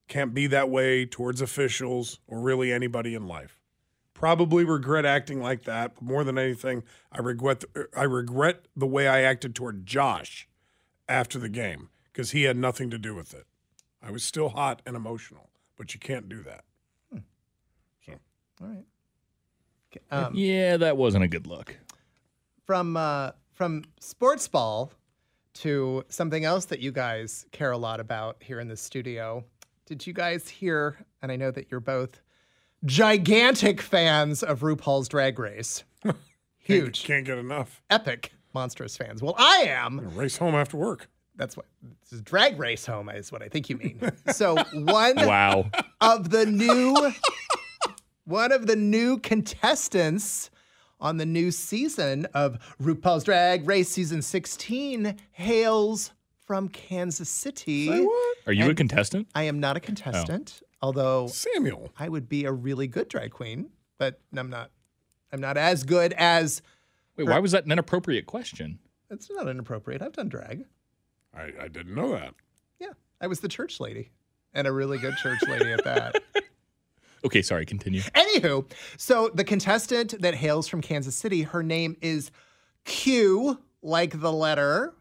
Can't 0.07 0.33
be 0.33 0.47
that 0.47 0.69
way 0.69 1.05
towards 1.05 1.41
officials 1.41 2.19
or 2.27 2.41
really 2.41 2.71
anybody 2.71 3.15
in 3.15 3.27
life. 3.27 3.61
Probably 4.13 4.65
regret 4.65 5.05
acting 5.05 5.41
like 5.41 5.63
that, 5.63 5.95
but 5.95 6.03
more 6.03 6.23
than 6.23 6.37
anything, 6.37 6.83
I 7.11 7.19
regret 7.19 7.63
I 7.95 8.03
regret 8.03 8.67
the 8.75 8.85
way 8.85 9.07
I 9.07 9.21
acted 9.21 9.55
toward 9.55 9.85
Josh 9.85 10.47
after 11.07 11.39
the 11.39 11.49
game 11.49 11.89
because 12.05 12.31
he 12.31 12.43
had 12.43 12.57
nothing 12.57 12.89
to 12.91 12.97
do 12.97 13.15
with 13.15 13.33
it. 13.33 13.45
I 14.01 14.11
was 14.11 14.23
still 14.23 14.49
hot 14.49 14.81
and 14.85 14.95
emotional, 14.95 15.49
but 15.77 15.93
you 15.93 15.99
can't 15.99 16.29
do 16.29 16.43
that. 16.43 16.65
So, 18.61 18.65
All 18.67 18.71
right. 18.73 18.85
Okay, 19.95 20.25
Um, 20.25 20.33
yeah, 20.35 20.77
that 20.77 20.95
wasn't 20.97 21.23
a 21.23 21.27
good 21.27 21.47
look. 21.47 21.75
From 22.65 22.95
uh, 22.95 23.31
from 23.53 23.83
sports 23.99 24.47
ball 24.47 24.93
to 25.55 26.03
something 26.07 26.45
else 26.45 26.65
that 26.65 26.79
you 26.79 26.91
guys 26.91 27.45
care 27.51 27.71
a 27.71 27.77
lot 27.77 27.99
about 27.99 28.37
here 28.41 28.59
in 28.59 28.67
the 28.69 28.77
studio. 28.77 29.43
Did 29.85 30.07
you 30.07 30.13
guys 30.13 30.47
hear? 30.47 30.97
And 31.21 31.31
I 31.31 31.35
know 31.35 31.51
that 31.51 31.69
you're 31.69 31.81
both 31.81 32.21
gigantic 32.85 33.81
fans 33.81 34.43
of 34.43 34.61
RuPaul's 34.61 35.09
Drag 35.09 35.37
Race. 35.37 35.83
Huge, 36.59 37.03
can't 37.03 37.25
get 37.25 37.37
enough. 37.37 37.81
epic, 37.89 38.31
monstrous 38.53 38.95
fans. 38.95 39.21
Well, 39.21 39.35
I 39.37 39.65
am. 39.67 39.99
race 40.15 40.37
home 40.37 40.55
after 40.55 40.77
work. 40.77 41.09
That's 41.35 41.57
what 41.57 41.65
this 42.03 42.13
is 42.13 42.21
drag 42.21 42.59
race 42.59 42.85
home 42.85 43.09
is 43.09 43.31
what 43.31 43.41
I 43.41 43.47
think 43.49 43.69
you 43.69 43.77
mean. 43.77 43.99
So 44.31 44.55
one 44.73 45.15
Wow. 45.15 45.69
of 45.99 46.29
the 46.29 46.45
new 46.45 47.11
one 48.25 48.51
of 48.51 48.67
the 48.67 48.75
new 48.75 49.17
contestants 49.17 50.49
on 50.99 51.17
the 51.17 51.25
new 51.25 51.51
season 51.51 52.27
of 52.33 52.59
RuPaul's 52.81 53.23
Drag 53.23 53.67
Race 53.67 53.89
season 53.89 54.21
16 54.21 55.15
hails 55.31 56.11
from 56.45 56.69
Kansas 56.69 57.29
City. 57.29 57.89
Are 58.45 58.53
you 58.53 58.69
a 58.69 58.75
contestant? 58.75 59.27
I 59.33 59.43
am 59.43 59.59
not 59.59 59.77
a 59.77 59.79
contestant, 59.79 60.61
oh. 60.63 60.67
although 60.81 61.27
Samuel, 61.27 61.91
I 61.97 62.09
would 62.09 62.29
be 62.29 62.45
a 62.45 62.51
really 62.51 62.87
good 62.87 63.07
drag 63.07 63.31
queen, 63.31 63.69
but 63.97 64.19
I'm 64.35 64.49
not 64.49 64.71
I'm 65.31 65.39
not 65.39 65.57
as 65.57 65.83
good 65.83 66.13
as 66.13 66.61
Wait, 67.17 67.27
why 67.27 67.39
was 67.39 67.51
that 67.53 67.65
an 67.65 67.71
inappropriate 67.71 68.25
question? 68.25 68.79
It's 69.09 69.29
not 69.29 69.47
inappropriate. 69.47 70.01
I've 70.01 70.13
done 70.13 70.29
drag. 70.29 70.65
I, 71.33 71.51
I 71.61 71.67
didn't 71.67 71.95
know 71.95 72.11
that. 72.11 72.33
Yeah, 72.79 72.93
I 73.19 73.27
was 73.27 73.39
the 73.39 73.47
church 73.47 73.79
lady, 73.79 74.11
and 74.53 74.67
a 74.67 74.71
really 74.71 74.97
good 74.97 75.15
church 75.17 75.39
lady 75.47 75.71
at 75.71 75.83
that. 75.83 76.21
Okay, 77.23 77.41
sorry, 77.41 77.65
continue. 77.65 78.01
Anywho, 78.01 78.65
so 78.97 79.29
the 79.33 79.43
contestant 79.43 80.19
that 80.21 80.33
hails 80.33 80.67
from 80.67 80.81
Kansas 80.81 81.15
City, 81.15 81.43
her 81.43 81.61
name 81.61 81.95
is 82.01 82.31
Q, 82.85 83.59
like 83.81 84.19
the 84.19 84.31
letter. 84.31 84.93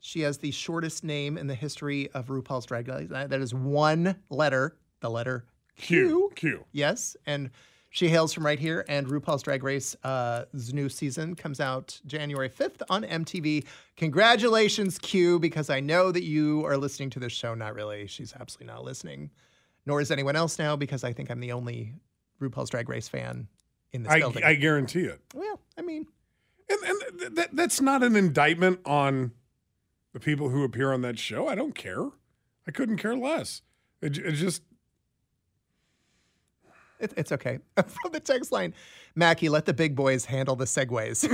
She 0.00 0.20
has 0.20 0.38
the 0.38 0.50
shortest 0.50 1.04
name 1.04 1.36
in 1.36 1.46
the 1.46 1.54
history 1.54 2.10
of 2.12 2.28
RuPaul's 2.28 2.66
Drag 2.66 2.88
Race. 2.88 3.08
That 3.10 3.30
that 3.30 3.40
is 3.40 3.52
one 3.52 4.16
letter, 4.30 4.76
the 5.00 5.10
letter 5.10 5.44
Q. 5.76 6.30
Q. 6.34 6.64
Yes, 6.72 7.16
and 7.26 7.50
she 7.90 8.08
hails 8.08 8.32
from 8.32 8.44
right 8.44 8.58
here. 8.58 8.84
And 8.88 9.06
RuPaul's 9.06 9.42
Drag 9.42 9.62
Race's 9.62 9.96
uh, 10.04 10.44
new 10.72 10.88
season 10.88 11.34
comes 11.34 11.60
out 11.60 12.00
January 12.06 12.48
5th 12.48 12.82
on 12.90 13.04
MTV. 13.04 13.66
Congratulations, 13.96 14.98
Q, 14.98 15.38
because 15.38 15.70
I 15.70 15.80
know 15.80 16.12
that 16.12 16.22
you 16.22 16.64
are 16.66 16.76
listening 16.76 17.10
to 17.10 17.18
this 17.18 17.32
show. 17.32 17.54
Not 17.54 17.74
really. 17.74 18.06
She's 18.06 18.34
absolutely 18.38 18.72
not 18.72 18.84
listening, 18.84 19.30
nor 19.86 20.00
is 20.00 20.10
anyone 20.10 20.36
else 20.36 20.58
now, 20.58 20.76
because 20.76 21.04
I 21.04 21.12
think 21.12 21.30
I'm 21.30 21.40
the 21.40 21.52
only 21.52 21.94
RuPaul's 22.40 22.70
Drag 22.70 22.88
Race 22.88 23.08
fan 23.08 23.48
in 23.92 24.02
this 24.02 24.12
I, 24.12 24.18
building. 24.18 24.44
I 24.44 24.54
guarantee 24.54 25.04
it. 25.04 25.20
well, 25.34 25.60
I 25.78 25.82
mean, 25.82 26.06
And, 26.68 26.82
and 26.82 27.18
th- 27.18 27.32
that, 27.34 27.56
that's 27.56 27.80
not 27.80 28.02
an 28.02 28.16
indictment 28.16 28.80
on 28.84 29.32
the 30.12 30.20
people 30.20 30.48
who 30.50 30.64
appear 30.64 30.92
on 30.92 31.02
that 31.02 31.18
show. 31.18 31.46
I 31.48 31.54
don't 31.54 31.74
care. 31.74 32.08
I 32.66 32.72
couldn't 32.72 32.96
care 32.98 33.14
less. 33.16 33.62
It, 34.02 34.18
it 34.18 34.32
just 34.32 34.62
it, 36.98 37.12
it's 37.16 37.32
okay. 37.32 37.58
From 37.76 38.12
the 38.12 38.20
text 38.20 38.52
line, 38.52 38.74
Mackie, 39.14 39.48
let 39.48 39.66
the 39.66 39.74
big 39.74 39.94
boys 39.94 40.24
handle 40.24 40.56
the 40.56 40.64
segues. 40.64 41.26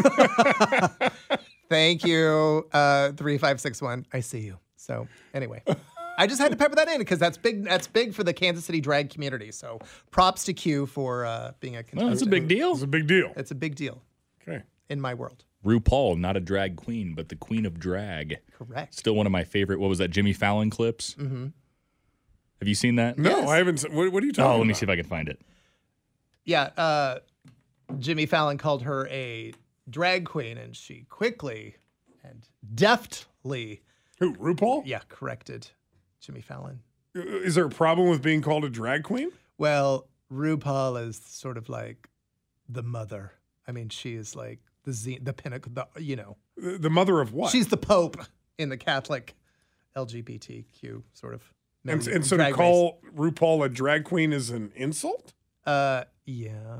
Thank 1.69 2.05
you, 2.05 2.69
uh, 2.73 3.13
three 3.13 3.39
five 3.39 3.61
six 3.61 3.81
one. 3.81 4.05
I 4.13 4.21
see 4.21 4.41
you. 4.41 4.59
So 4.77 5.07
anyway, 5.33 5.63
I 6.19 6.27
just 6.27 6.41
had 6.41 6.51
to 6.51 6.57
pepper 6.57 6.75
that 6.77 6.89
in 6.89 6.99
because 6.99 7.19
that's 7.19 7.37
big. 7.39 7.65
That's 7.65 7.87
big 7.87 8.13
for 8.15 8.23
the 8.25 8.33
Kansas 8.33 8.65
City 8.65 8.81
drag 8.81 9.11
community. 9.11 9.51
So 9.53 9.81
props 10.11 10.45
to 10.45 10.53
Q 10.53 10.87
for 10.87 11.25
uh, 11.25 11.53
being 11.61 11.75
a 11.75 11.79
Well, 11.79 11.85
contestant. 11.85 12.11
that's 12.11 12.23
a 12.23 12.27
big 12.27 12.49
deal. 12.49 12.73
it's 12.73 12.83
a 12.83 12.87
big 12.87 13.07
deal. 13.07 13.33
It's 13.37 13.51
a 13.51 13.55
big 13.55 13.75
deal 13.77 14.03
Okay. 14.47 14.63
in 14.89 15.01
my 15.01 15.15
world. 15.15 15.45
RuPaul, 15.65 16.19
not 16.19 16.37
a 16.37 16.41
drag 16.41 16.77
queen, 16.77 17.15
but 17.15 17.29
the 17.29 17.37
queen 17.37 17.65
of 17.65 17.79
drag. 17.79 18.39
Correct. 18.59 18.95
Still 18.95 19.15
one 19.15 19.27
of 19.27 19.33
my 19.33 19.45
favorite. 19.45 19.79
What 19.79 19.89
was 19.89 19.99
that? 19.99 20.09
Jimmy 20.09 20.33
Fallon 20.33 20.71
clips. 20.71 21.15
Mm-hmm. 21.15 21.47
Have 22.61 22.69
you 22.69 22.75
seen 22.75 22.97
that? 22.97 23.17
No, 23.19 23.31
Yes. 23.31 23.49
I 23.49 23.57
haven't. 23.59 23.83
What, 23.93 24.13
what 24.13 24.23
are 24.23 24.27
you 24.27 24.33
talking 24.33 24.45
about? 24.45 24.55
Oh, 24.57 24.59
let 24.59 24.67
me 24.67 24.75
see 24.75 24.85
if 24.85 24.91
I 24.91 24.97
can 24.97 25.05
find 25.07 25.29
it. 25.29 25.41
Yeah. 26.45 26.71
Uh, 26.77 27.19
Jimmy 27.99 28.27
Fallon 28.27 28.59
called 28.59 28.83
her 28.83 29.07
a 29.09 29.53
drag 29.89 30.27
queen, 30.27 30.59
and 30.59 30.77
she 30.77 31.07
quickly 31.09 31.77
and 32.25 32.47
deftly, 32.75 33.83
Who, 34.19 34.35
RuPaul? 34.35 34.83
yeah, 34.85 35.01
corrected 35.09 35.69
Jimmy 36.23 36.41
Fallon. 36.41 36.81
Is 37.15 37.57
there 37.57 37.67
a 37.67 37.71
problem 37.71 38.09
with 38.09 38.23
being 38.23 38.41
called 38.41 38.65
a 38.65 38.71
drag 38.71 39.03
queen? 39.03 39.31
Well, 39.59 40.07
RuPaul 40.33 41.07
is 41.07 41.17
sort 41.23 41.59
of 41.59 41.69
like 41.69 42.09
the 42.69 42.83
mother. 42.83 43.33
I 43.69 43.73
mean, 43.73 43.91
she 43.91 44.15
is 44.15 44.35
like 44.35 44.61
the 44.85 44.93
z- 44.95 45.19
the 45.23 45.33
pinnacle. 45.35 45.73
The, 45.75 45.87
you 46.03 46.17
know, 46.17 46.37
The 46.57 46.79
the 46.79 46.91
mother 46.91 47.21
of 47.21 47.35
what? 47.35 47.51
she's 47.53 47.69
the 47.69 47.77
pope 47.77 48.17
in 48.59 48.71
the 48.71 48.79
Catholic 48.79 49.35
LGBTQ 49.97 51.03
sort 51.13 51.35
of. 51.35 51.43
and, 51.87 51.99
milieu- 52.01 52.15
and 52.15 52.25
so 52.27 52.37
to 52.37 52.43
drag 52.43 52.53
race. 52.53 52.57
call 52.57 53.01
RuPaul 53.15 53.65
a 53.65 53.69
drag 53.69 54.05
queen 54.05 54.33
is 54.33 54.51
an 54.51 54.73
insult? 54.75 55.33
Uh, 55.67 56.05
yeah. 56.25 56.79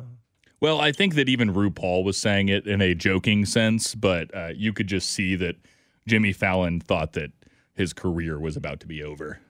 Well, 0.61 0.81
I 0.81 0.93
think 0.93 1.15
that 1.17 1.29
even 1.29 1.53
RuPaul 1.53 2.05
was 2.05 2.17
saying 2.17 2.49
it 2.49 2.67
in 2.67 2.81
a 2.81 2.95
joking 2.95 3.45
sense, 3.45 3.95
but 3.95 4.35
uh, 4.35 4.51
you 4.55 4.73
could 4.73 4.87
just 4.87 5.11
see 5.11 5.35
that 5.37 5.57
Jimmy 6.07 6.33
Fallon 6.33 6.81
thought 6.81 7.13
that 7.15 7.33
his 7.75 7.93
career 7.93 8.39
was 8.39 8.57
about 8.57 8.81
to 8.81 8.87
be 8.87 9.03
over. 9.03 9.41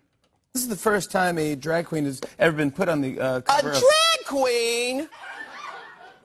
This 0.53 0.63
is 0.63 0.69
the 0.69 0.77
first 0.77 1.11
time 1.11 1.39
a 1.39 1.55
drag 1.55 1.87
queen 1.87 2.05
has 2.05 2.21
ever 2.39 2.57
been 2.57 2.71
put 2.71 2.89
on 2.89 3.01
the 3.01 3.19
uh, 3.19 3.37
A 3.39 3.43
cover 3.43 3.71
of. 3.71 3.75
drag 3.75 4.27
queen? 4.27 5.09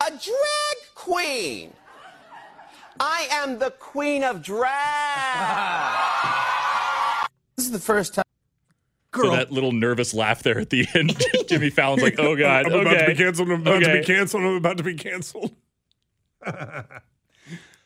A 0.05 0.09
drag 0.09 0.77
queen? 0.95 1.73
I 2.99 3.27
am 3.31 3.59
the 3.59 3.71
queen 3.71 4.23
of 4.23 4.41
drag. 4.41 4.67
This 7.55 7.65
is 7.65 7.71
the 7.71 7.79
first 7.79 8.13
time. 8.15 8.23
So 9.15 9.31
that 9.31 9.51
little 9.51 9.71
nervous 9.71 10.13
laugh 10.13 10.43
there 10.43 10.59
at 10.59 10.69
the 10.69 10.85
end, 10.93 11.19
Jimmy 11.47 11.71
Fallon's 11.71 12.03
like, 12.03 12.19
"Oh 12.19 12.35
God, 12.35 12.67
I'm 12.67 12.73
okay, 12.73 12.81
about 12.81 12.99
to 12.99 13.05
be 13.07 13.15
canceled. 13.15 13.49
I'm 13.49 13.61
about 13.61 13.81
to 13.81 13.93
be 13.99 14.03
canceled. 14.03 14.43
I'm 14.43 14.55
about 14.55 14.77
to 14.77 14.83
be 14.83 14.93
canceled. 14.93 15.55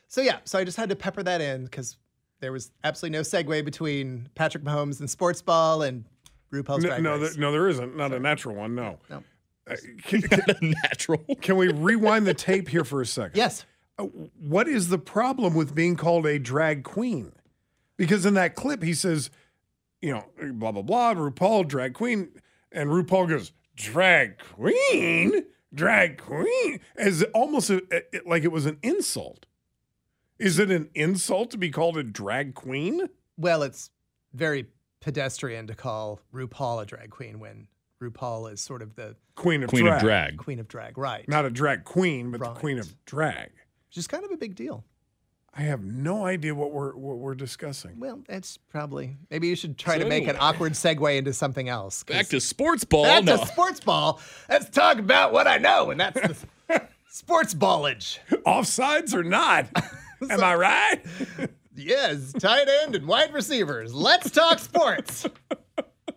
So 0.08 0.20
yeah, 0.22 0.40
so 0.44 0.60
I 0.60 0.66
just 0.66 0.76
had 0.76 0.90
to 0.90 0.96
pepper 0.98 1.24
that 1.24 1.40
in 1.40 1.64
because 1.64 1.96
there 2.42 2.52
was 2.52 2.72
absolutely 2.84 3.18
no 3.18 3.22
segue 3.22 3.64
between 3.64 4.28
Patrick 4.36 4.64
Mahomes 4.64 5.00
and 5.00 5.10
sports 5.10 5.42
ball 5.42 5.84
and 5.84 6.04
RuPaul's 6.52 6.84
no, 6.84 6.90
Drag 6.90 7.04
no, 7.04 7.18
Race. 7.18 7.32
there, 7.34 7.42
no, 7.42 7.52
there 7.52 7.68
isn't. 7.70 7.96
Not 7.96 8.12
a 8.14 8.20
natural 8.20 8.56
one. 8.56 8.76
No. 8.76 8.98
No. 9.10 9.24
Uh, 9.70 9.76
can, 10.04 10.22
can- 10.24 10.74
Natural. 10.84 11.24
can 11.42 11.56
we 11.56 11.72
rewind 11.72 12.28
the 12.28 12.34
tape 12.34 12.68
here 12.68 12.84
for 12.84 13.00
a 13.02 13.06
second? 13.06 13.38
Yes. 13.38 13.66
Uh, 13.98 14.06
what 14.40 14.68
is 14.68 14.90
the 14.90 14.98
problem 14.98 15.54
with 15.54 15.74
being 15.74 15.96
called 15.96 16.26
a 16.26 16.38
drag 16.40 16.84
queen? 16.84 17.32
Because 17.96 18.26
in 18.26 18.34
that 18.34 18.56
clip, 18.56 18.82
he 18.84 18.94
says, 18.94 19.30
you 20.02 20.12
know, 20.12 20.26
blah, 20.54 20.72
blah, 20.72 20.82
blah, 20.82 21.14
RuPaul, 21.14 21.68
drag 21.68 21.94
queen. 21.94 22.30
And 22.72 22.90
RuPaul 22.90 23.30
goes, 23.30 23.52
drag 23.76 24.40
queen? 24.40 25.44
Drag 25.74 26.18
queen? 26.18 26.80
As 26.98 27.24
almost 27.36 27.70
a, 27.70 27.82
a- 27.92 28.28
like 28.28 28.44
it 28.44 28.52
was 28.52 28.66
an 28.66 28.78
insult. 28.82 29.46
Is 30.42 30.58
it 30.60 30.72
an 30.72 30.90
insult 30.96 31.52
to 31.52 31.58
be 31.58 31.70
called 31.70 31.98
a 31.98 32.04
drag 32.04 32.56
queen? 32.56 33.08
Well, 33.38 33.62
it's 33.64 33.92
very 34.34 34.66
pedestrian 35.00 35.68
to 35.68 35.76
call 35.76 36.20
RuPaul 36.34 36.82
a 36.82 36.86
drag 36.86 37.10
queen 37.12 37.40
when 37.40 37.68
RuPaul 38.02 38.52
is 38.52 38.60
sort 38.62 38.82
of 38.82 38.96
the 38.96 39.16
Queen 39.36 39.62
of 39.64 39.70
Queen 39.70 39.84
drag. 39.86 39.96
of 39.98 40.02
drag. 40.02 40.38
queen 40.38 40.60
of 40.60 40.68
drag, 40.68 40.98
right? 40.98 41.28
Not 41.30 41.46
a 41.46 41.50
drag 41.52 41.84
queen, 41.84 42.32
but 42.32 42.42
Right. 42.42 42.54
the 42.54 42.60
queen 42.60 42.80
of 42.80 42.94
drag. 43.06 43.52
Which 43.90 43.98
is 43.98 44.08
kind 44.08 44.24
of 44.26 44.32
a 44.32 44.38
big 44.38 44.56
deal. 44.56 44.84
I 45.54 45.62
have 45.64 45.84
no 45.84 46.26
idea 46.26 46.56
what 46.56 46.72
we're 46.72 46.96
what 46.96 47.18
we're 47.18 47.36
discussing. 47.36 48.00
Well, 48.00 48.24
it's 48.30 48.58
probably 48.58 49.18
maybe 49.30 49.48
you 49.48 49.56
should 49.56 49.78
try 49.78 49.98
So 49.98 50.04
to 50.04 50.10
make 50.10 50.28
an 50.28 50.38
awkward 50.40 50.72
segue 50.74 51.18
into 51.18 51.34
something 51.34 51.68
else. 51.70 52.04
Back 52.04 52.28
to 52.28 52.40
sports 52.40 52.84
ball. 52.86 53.04
back 53.04 53.26
no. 53.26 53.38
to 53.38 53.46
sports 53.46 53.80
ball. 53.82 54.22
Let's 54.50 54.70
talk 54.70 54.98
about 54.98 55.34
what 55.34 55.48
I 55.48 55.58
know, 55.58 55.92
and 55.92 56.00
that's 56.00 56.20
the 56.68 56.88
sports 57.10 57.54
ballage. 57.54 58.18
Offsides 58.46 59.14
or 59.14 59.24
not? 59.24 59.68
Am 60.30 60.44
I 60.44 60.56
right? 60.56 61.00
Yes, 61.74 62.34
tight 62.34 62.68
end 62.84 62.96
and 62.96 63.08
wide 63.08 63.34
receivers. 63.34 63.94
Let's 63.94 64.30
talk 64.30 64.60
sports. 64.60 65.26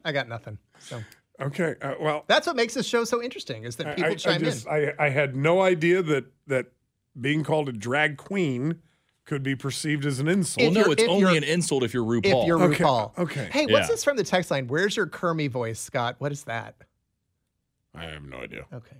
I 0.04 0.11
got 0.11 0.28
nothing. 0.28 0.58
So 0.80 1.00
Okay. 1.40 1.76
Uh, 1.80 1.94
well, 2.00 2.25
that's 2.26 2.46
what 2.49 2.56
makes 2.56 2.75
this 2.75 2.87
show 2.87 3.04
so 3.04 3.23
interesting 3.23 3.62
is 3.62 3.76
that 3.76 3.94
people 3.96 4.11
I, 4.11 4.14
I 4.14 4.16
chime 4.16 4.40
just 4.40 4.66
in. 4.66 4.73
I, 4.73 4.92
I 4.99 5.08
had 5.11 5.37
no 5.37 5.62
idea 5.62 6.02
that 6.02 6.25
that 6.49 6.66
being 7.20 7.44
called 7.44 7.68
a 7.68 7.73
drag 7.73 8.16
queen 8.16 8.80
could 9.26 9.44
be 9.44 9.54
perceived 9.54 10.04
as 10.04 10.18
an 10.18 10.26
insult. 10.26 10.75
well, 10.75 10.87
no, 10.87 10.92
it's 10.92 11.04
only 11.04 11.37
an 11.37 11.44
insult 11.44 11.84
if 11.84 11.94
you're 11.94 12.04
RuPaul. 12.04 12.42
If 12.42 12.46
you're 12.49 12.61
Okay, 12.64 12.82
RuPaul. 12.82 13.16
okay. 13.18 13.49
Hey, 13.52 13.66
what's 13.66 13.88
Yeah. 13.88 13.94
this 13.94 14.02
from 14.04 14.16
the 14.16 14.25
text 14.25 14.50
line? 14.50 14.66
Where's 14.66 14.96
your 14.96 15.06
Kermie 15.06 15.49
voice, 15.49 15.78
Scott? 15.78 16.16
What 16.18 16.32
is 16.32 16.42
that? 16.44 16.75
I 17.94 18.06
have 18.06 18.25
no 18.25 18.38
idea. 18.38 18.66
Okay. 18.73 18.96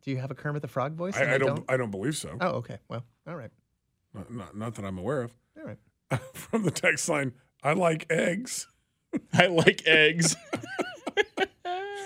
Do 0.00 0.10
you 0.10 0.16
have 0.16 0.30
a 0.30 0.34
Kermit 0.34 0.62
the 0.62 0.68
Frog 0.68 0.94
voice? 0.94 1.16
and 1.16 1.28
I, 1.28 1.32
I 1.32 1.34
I 1.34 1.38
don't, 1.38 1.64
I 1.68 1.76
don't 1.76 1.90
believe 1.90 2.16
so. 2.16 2.36
Oh, 2.40 2.48
okay. 2.56 2.78
Well, 2.88 3.04
all 3.28 3.36
right. 3.36 3.50
Not, 4.14 4.30
not, 4.32 4.56
not 4.56 4.74
that 4.76 4.84
I'm 4.84 4.98
aware 4.98 5.22
of. 5.22 5.34
All 5.58 5.64
right. 5.64 5.78
From 6.34 6.62
the 6.64 6.70
text 6.70 7.08
line, 7.08 7.32
I 7.62 7.72
like 7.72 8.06
eggs. 8.10 8.66
I 9.32 9.46
like 9.46 9.82
eggs. 9.86 10.36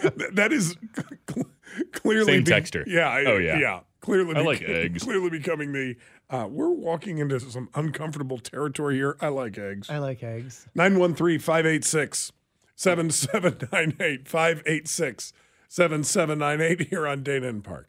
Th- 0.02 0.12
that 0.32 0.52
is 0.52 0.76
cl- 1.28 1.46
clearly 1.92 2.34
Same 2.34 2.44
be- 2.44 2.50
texter. 2.50 2.84
Yeah. 2.86 3.08
I- 3.08 3.24
Oh, 3.24 3.36
yeah. 3.38 3.58
Yeah. 3.58 3.80
Clearly, 4.00 4.36
I 4.36 4.42
like 4.42 4.62
eggs. 4.62 5.02
Clearly 5.02 5.30
becoming 5.30 5.72
the. 5.72 5.96
Uh, 6.30 6.46
we're 6.48 6.70
walking 6.70 7.18
into 7.18 7.40
some 7.40 7.68
uncomfortable 7.74 8.38
territory 8.38 8.94
here. 8.96 9.16
I 9.20 9.28
like 9.28 9.58
eggs. 9.58 9.90
I 9.90 9.98
like 9.98 10.22
eggs. 10.22 10.68
913 10.76 11.40
586 11.40 12.30
7798 12.76 14.28
586 14.28 15.32
7798 15.68 16.88
here 16.88 17.06
on 17.06 17.22
Dana 17.24 17.48
and 17.48 17.64
Park. 17.64 17.88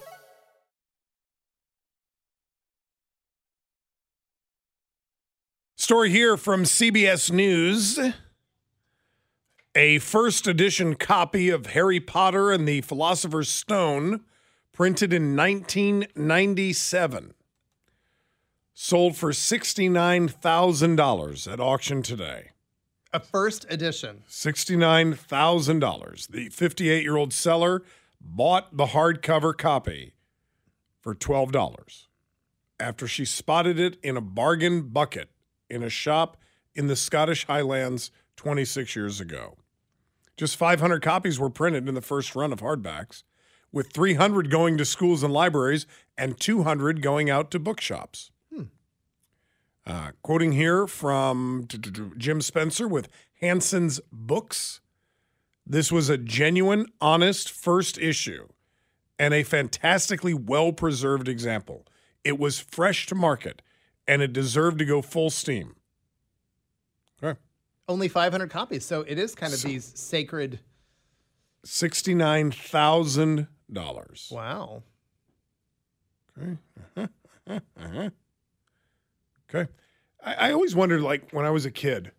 Story 5.91 6.09
here 6.09 6.37
from 6.37 6.63
CBS 6.63 7.33
News. 7.33 7.99
A 9.75 9.99
first 9.99 10.47
edition 10.47 10.95
copy 10.95 11.49
of 11.49 11.65
Harry 11.65 11.99
Potter 11.99 12.49
and 12.49 12.65
the 12.65 12.79
Philosopher's 12.79 13.49
Stone, 13.49 14.21
printed 14.71 15.11
in 15.11 15.35
1997, 15.35 17.33
sold 18.73 19.17
for 19.17 19.31
$69,000 19.31 21.51
at 21.51 21.59
auction 21.59 22.01
today. 22.01 22.51
A 23.11 23.19
first 23.19 23.65
edition. 23.69 24.23
$69,000. 24.29 26.27
The 26.29 26.47
58 26.47 27.03
year 27.03 27.17
old 27.17 27.33
seller 27.33 27.83
bought 28.21 28.77
the 28.77 28.85
hardcover 28.85 29.57
copy 29.57 30.13
for 31.01 31.13
$12 31.13 32.05
after 32.79 33.09
she 33.09 33.25
spotted 33.25 33.77
it 33.77 33.97
in 34.01 34.15
a 34.15 34.21
bargain 34.21 34.83
bucket 34.83 35.27
in 35.71 35.81
a 35.83 35.89
shop 35.89 36.37
in 36.75 36.87
the 36.87 36.95
Scottish 36.95 37.47
Highlands 37.47 38.11
26 38.35 38.95
years 38.95 39.19
ago. 39.19 39.57
Just 40.37 40.55
500 40.55 41.01
copies 41.01 41.39
were 41.39 41.49
printed 41.49 41.87
in 41.87 41.95
the 41.95 42.01
first 42.01 42.35
run 42.35 42.53
of 42.53 42.59
hardbacks, 42.59 43.23
with 43.71 43.91
300 43.93 44.49
going 44.49 44.77
to 44.77 44.85
schools 44.85 45.23
and 45.23 45.33
libraries 45.33 45.85
and 46.17 46.39
200 46.39 47.01
going 47.01 47.29
out 47.29 47.51
to 47.51 47.59
bookshops. 47.59 48.31
Uh, 49.85 50.11
quoting 50.21 50.51
here 50.51 50.85
from 50.85 51.67
Jim 52.17 52.39
Spencer 52.41 52.87
with 52.87 53.07
Hanson's 53.41 53.99
Books. 54.11 54.79
This 55.65 55.91
was 55.91 56.09
a 56.09 56.17
genuine, 56.17 56.85
honest 56.99 57.49
first 57.49 57.97
issue, 57.97 58.47
and 59.17 59.33
a 59.33 59.43
fantastically 59.43 60.33
well 60.33 60.71
preserved 60.71 61.27
example. 61.27 61.87
It 62.23 62.37
was 62.37 62.59
fresh 62.59 63.07
to 63.07 63.15
market 63.15 63.63
and 64.07 64.21
it 64.21 64.33
deserved 64.33 64.79
to 64.79 64.85
go 64.85 65.01
full 65.01 65.29
steam. 65.29 65.75
Okay. 67.23 67.39
Only 67.87 68.07
500 68.07 68.49
copies, 68.49 68.83
so 68.85 69.01
it 69.01 69.19
is 69.19 69.35
kind 69.35 69.53
of 69.53 69.61
these 69.61 69.91
sacred. 69.95 70.59
$69,000. 71.65 74.31
Wow. 74.31 74.83
Okay. 76.37 76.57
Uh-huh. 76.97 78.09
Okay. 79.53 79.69
I, 80.23 80.33
I 80.33 80.53
always 80.53 80.73
wondered, 80.73 81.01
like, 81.01 81.31
when 81.31 81.45
I 81.45 81.49
was 81.49 81.65
a 81.65 81.71
kid, 81.71 82.13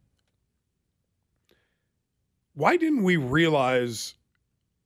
why 2.54 2.76
didn't 2.76 3.04
we 3.04 3.16
realize 3.16 4.16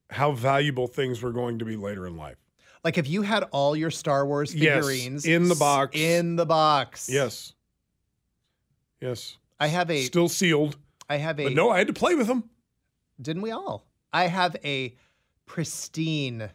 how 0.09 0.31
valuable 0.31 0.87
things 0.87 1.21
were 1.21 1.33
going 1.33 1.59
to 1.59 1.65
be 1.65 1.75
later 1.75 2.07
in 2.07 2.15
life? 2.15 2.37
Like 2.83 2.97
if 2.97 3.07
you 3.07 3.21
had 3.21 3.43
all 3.51 3.75
your 3.75 3.91
Star 3.91 4.25
Wars 4.25 4.53
Yes, 4.55 4.75
figurines 4.85 5.25
in 5.25 5.49
the 5.49 5.55
box. 5.55 5.97
in 5.97 6.35
the 6.35 6.45
box. 6.45 7.09
Yes. 7.09 7.53
Yes. 9.01 9.37
I 9.59 9.67
have 9.67 9.89
a 9.89 10.03
Still 10.03 10.29
sealed. 10.29 10.77
I 11.09 11.17
have 11.17 11.39
a 11.39 11.45
But 11.45 11.53
no, 11.53 11.69
I 11.69 11.77
had 11.79 11.87
to 11.87 11.93
play 11.93 12.15
with 12.15 12.27
them. 12.27 12.49
Didn't 13.21 13.41
we 13.41 13.51
all? 13.51 13.85
I 14.13 14.27
have 14.27 14.55
a 14.63 14.95
pristine 15.45 16.49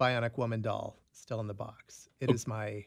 Bionic 0.00 0.36
Woman 0.38 0.62
doll 0.62 0.96
still 1.12 1.40
in 1.40 1.46
the 1.46 1.54
box. 1.54 2.08
It 2.20 2.30
is 2.30 2.46
my 2.46 2.84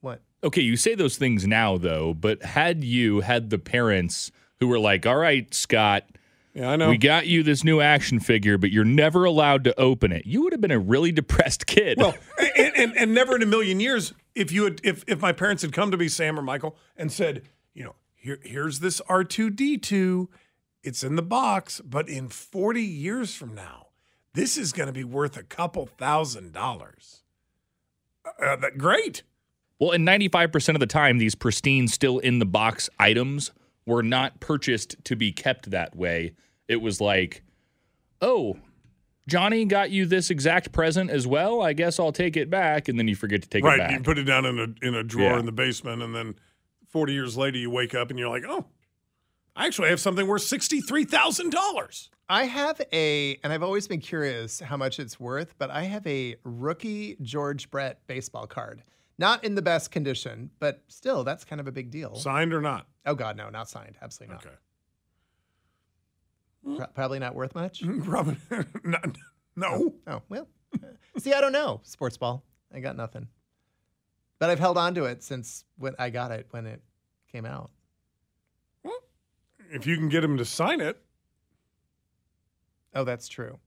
what? 0.00 0.22
Okay, 0.44 0.62
you 0.62 0.76
say 0.76 0.94
those 0.94 1.16
things 1.16 1.46
now 1.46 1.76
though, 1.76 2.14
but 2.14 2.42
had 2.42 2.84
you 2.84 3.20
had 3.20 3.50
the 3.50 3.58
parents 3.58 4.30
who 4.60 4.68
were 4.68 4.78
like, 4.78 5.06
"All 5.06 5.16
right, 5.16 5.52
Scott, 5.52 6.04
yeah, 6.58 6.70
I 6.70 6.76
know. 6.76 6.90
we 6.90 6.98
got 6.98 7.28
you 7.28 7.44
this 7.44 7.62
new 7.62 7.80
action 7.80 8.18
figure, 8.18 8.58
but 8.58 8.72
you're 8.72 8.84
never 8.84 9.24
allowed 9.24 9.62
to 9.64 9.78
open 9.78 10.10
it," 10.10 10.26
you 10.26 10.42
would 10.42 10.52
have 10.52 10.60
been 10.60 10.72
a 10.72 10.78
really 10.78 11.12
depressed 11.12 11.66
kid. 11.66 11.98
Well, 11.98 12.16
and, 12.56 12.76
and, 12.76 12.96
and 12.96 13.14
never 13.14 13.36
in 13.36 13.42
a 13.42 13.46
million 13.46 13.78
years, 13.78 14.12
if 14.34 14.50
you 14.50 14.64
had, 14.64 14.80
if 14.82 15.04
if 15.06 15.20
my 15.20 15.32
parents 15.32 15.62
had 15.62 15.72
come 15.72 15.92
to 15.92 15.96
me, 15.96 16.08
Sam 16.08 16.36
or 16.36 16.42
Michael, 16.42 16.76
and 16.96 17.12
said, 17.12 17.42
you 17.74 17.84
know, 17.84 17.94
here 18.16 18.40
here's 18.42 18.80
this 18.80 19.00
R 19.08 19.22
two 19.22 19.50
D 19.50 19.78
two, 19.78 20.30
it's 20.82 21.04
in 21.04 21.14
the 21.14 21.22
box, 21.22 21.80
but 21.84 22.08
in 22.08 22.28
forty 22.28 22.82
years 22.82 23.36
from 23.36 23.54
now, 23.54 23.86
this 24.34 24.56
is 24.58 24.72
going 24.72 24.88
to 24.88 24.92
be 24.92 25.04
worth 25.04 25.36
a 25.36 25.44
couple 25.44 25.86
thousand 25.86 26.52
dollars. 26.52 27.22
Uh, 28.42 28.56
that, 28.56 28.76
great. 28.76 29.22
Well, 29.78 29.92
and 29.92 30.06
95% 30.06 30.74
of 30.74 30.80
the 30.80 30.86
time, 30.86 31.18
these 31.18 31.36
pristine, 31.36 31.86
still 31.86 32.18
in 32.18 32.40
the 32.40 32.44
box 32.44 32.90
items 32.98 33.52
were 33.86 34.02
not 34.02 34.40
purchased 34.40 34.96
to 35.04 35.14
be 35.14 35.30
kept 35.32 35.70
that 35.70 35.94
way. 35.96 36.32
It 36.68 36.80
was 36.82 37.00
like, 37.00 37.42
oh, 38.20 38.58
Johnny 39.26 39.64
got 39.64 39.90
you 39.90 40.06
this 40.06 40.30
exact 40.30 40.72
present 40.72 41.10
as 41.10 41.26
well. 41.26 41.60
I 41.62 41.72
guess 41.72 41.98
I'll 41.98 42.12
take 42.12 42.36
it 42.36 42.48
back. 42.48 42.88
And 42.88 42.98
then 42.98 43.08
you 43.08 43.16
forget 43.16 43.42
to 43.42 43.48
take 43.48 43.64
right, 43.64 43.74
it 43.74 43.78
back. 43.78 43.88
Right, 43.88 43.98
you 43.98 44.04
put 44.04 44.18
it 44.18 44.24
down 44.24 44.46
in 44.46 44.58
a 44.58 44.86
in 44.86 44.94
a 44.94 45.02
drawer 45.02 45.32
Yeah. 45.32 45.38
in 45.40 45.46
the 45.46 45.52
basement, 45.52 46.02
and 46.02 46.14
then 46.14 46.34
forty 46.88 47.12
years 47.12 47.36
later, 47.36 47.58
you 47.58 47.70
wake 47.70 47.94
up 47.94 48.10
and 48.10 48.18
you're 48.18 48.30
like, 48.30 48.44
oh, 48.48 48.66
I 49.56 49.66
actually 49.66 49.88
have 49.90 50.00
something 50.00 50.26
worth 50.26 50.42
sixty 50.42 50.80
three 50.80 51.04
thousand 51.04 51.50
dollars. 51.50 52.10
I 52.30 52.44
have 52.44 52.80
a, 52.92 53.38
and 53.42 53.54
I've 53.54 53.62
always 53.62 53.88
been 53.88 54.00
curious 54.00 54.60
how 54.60 54.76
much 54.76 54.98
it's 54.98 55.18
worth, 55.18 55.54
but 55.56 55.70
I 55.70 55.84
have 55.84 56.06
a 56.06 56.36
rookie 56.44 57.16
George 57.22 57.70
Brett 57.70 58.06
baseball 58.06 58.46
card. 58.46 58.82
Not 59.16 59.44
in 59.44 59.54
the 59.54 59.62
best 59.62 59.90
condition, 59.90 60.50
but 60.60 60.82
still, 60.88 61.24
that's 61.24 61.44
kind 61.44 61.58
of 61.58 61.66
a 61.66 61.72
big 61.72 61.90
deal. 61.90 62.14
Signed 62.16 62.52
or 62.52 62.60
not? 62.60 62.86
Oh 63.06 63.14
God, 63.14 63.36
no, 63.36 63.48
not 63.48 63.68
signed. 63.68 63.96
Absolutely 64.00 64.34
not. 64.34 64.46
Okay. 64.46 64.54
Hmm? 66.68 66.76
Pro- 66.76 66.86
probably 66.88 67.18
not 67.18 67.34
worth 67.34 67.54
much. 67.54 67.82
Probably 68.04 68.36
not. 68.84 69.16
No. 69.56 69.68
Oh, 69.72 69.94
oh 70.06 70.22
well. 70.28 70.46
Uh, 70.74 70.88
see, 71.18 71.32
I 71.32 71.40
don't 71.40 71.52
know 71.52 71.80
sports 71.82 72.16
ball. 72.16 72.44
I 72.74 72.80
got 72.80 72.96
nothing. 72.96 73.28
But 74.38 74.50
I've 74.50 74.58
held 74.60 74.78
on 74.78 74.94
to 74.96 75.04
it 75.06 75.22
since 75.24 75.64
when 75.78 75.94
I 75.98 76.10
got 76.10 76.30
it 76.30 76.46
when 76.50 76.66
it 76.66 76.80
came 77.32 77.44
out. 77.46 77.70
If 79.70 79.86
you 79.86 79.96
can 79.96 80.08
get 80.08 80.24
him 80.24 80.38
to 80.38 80.44
sign 80.46 80.80
it, 80.80 80.98
Oh, 82.94 83.04
that's 83.04 83.28
true. 83.28 83.58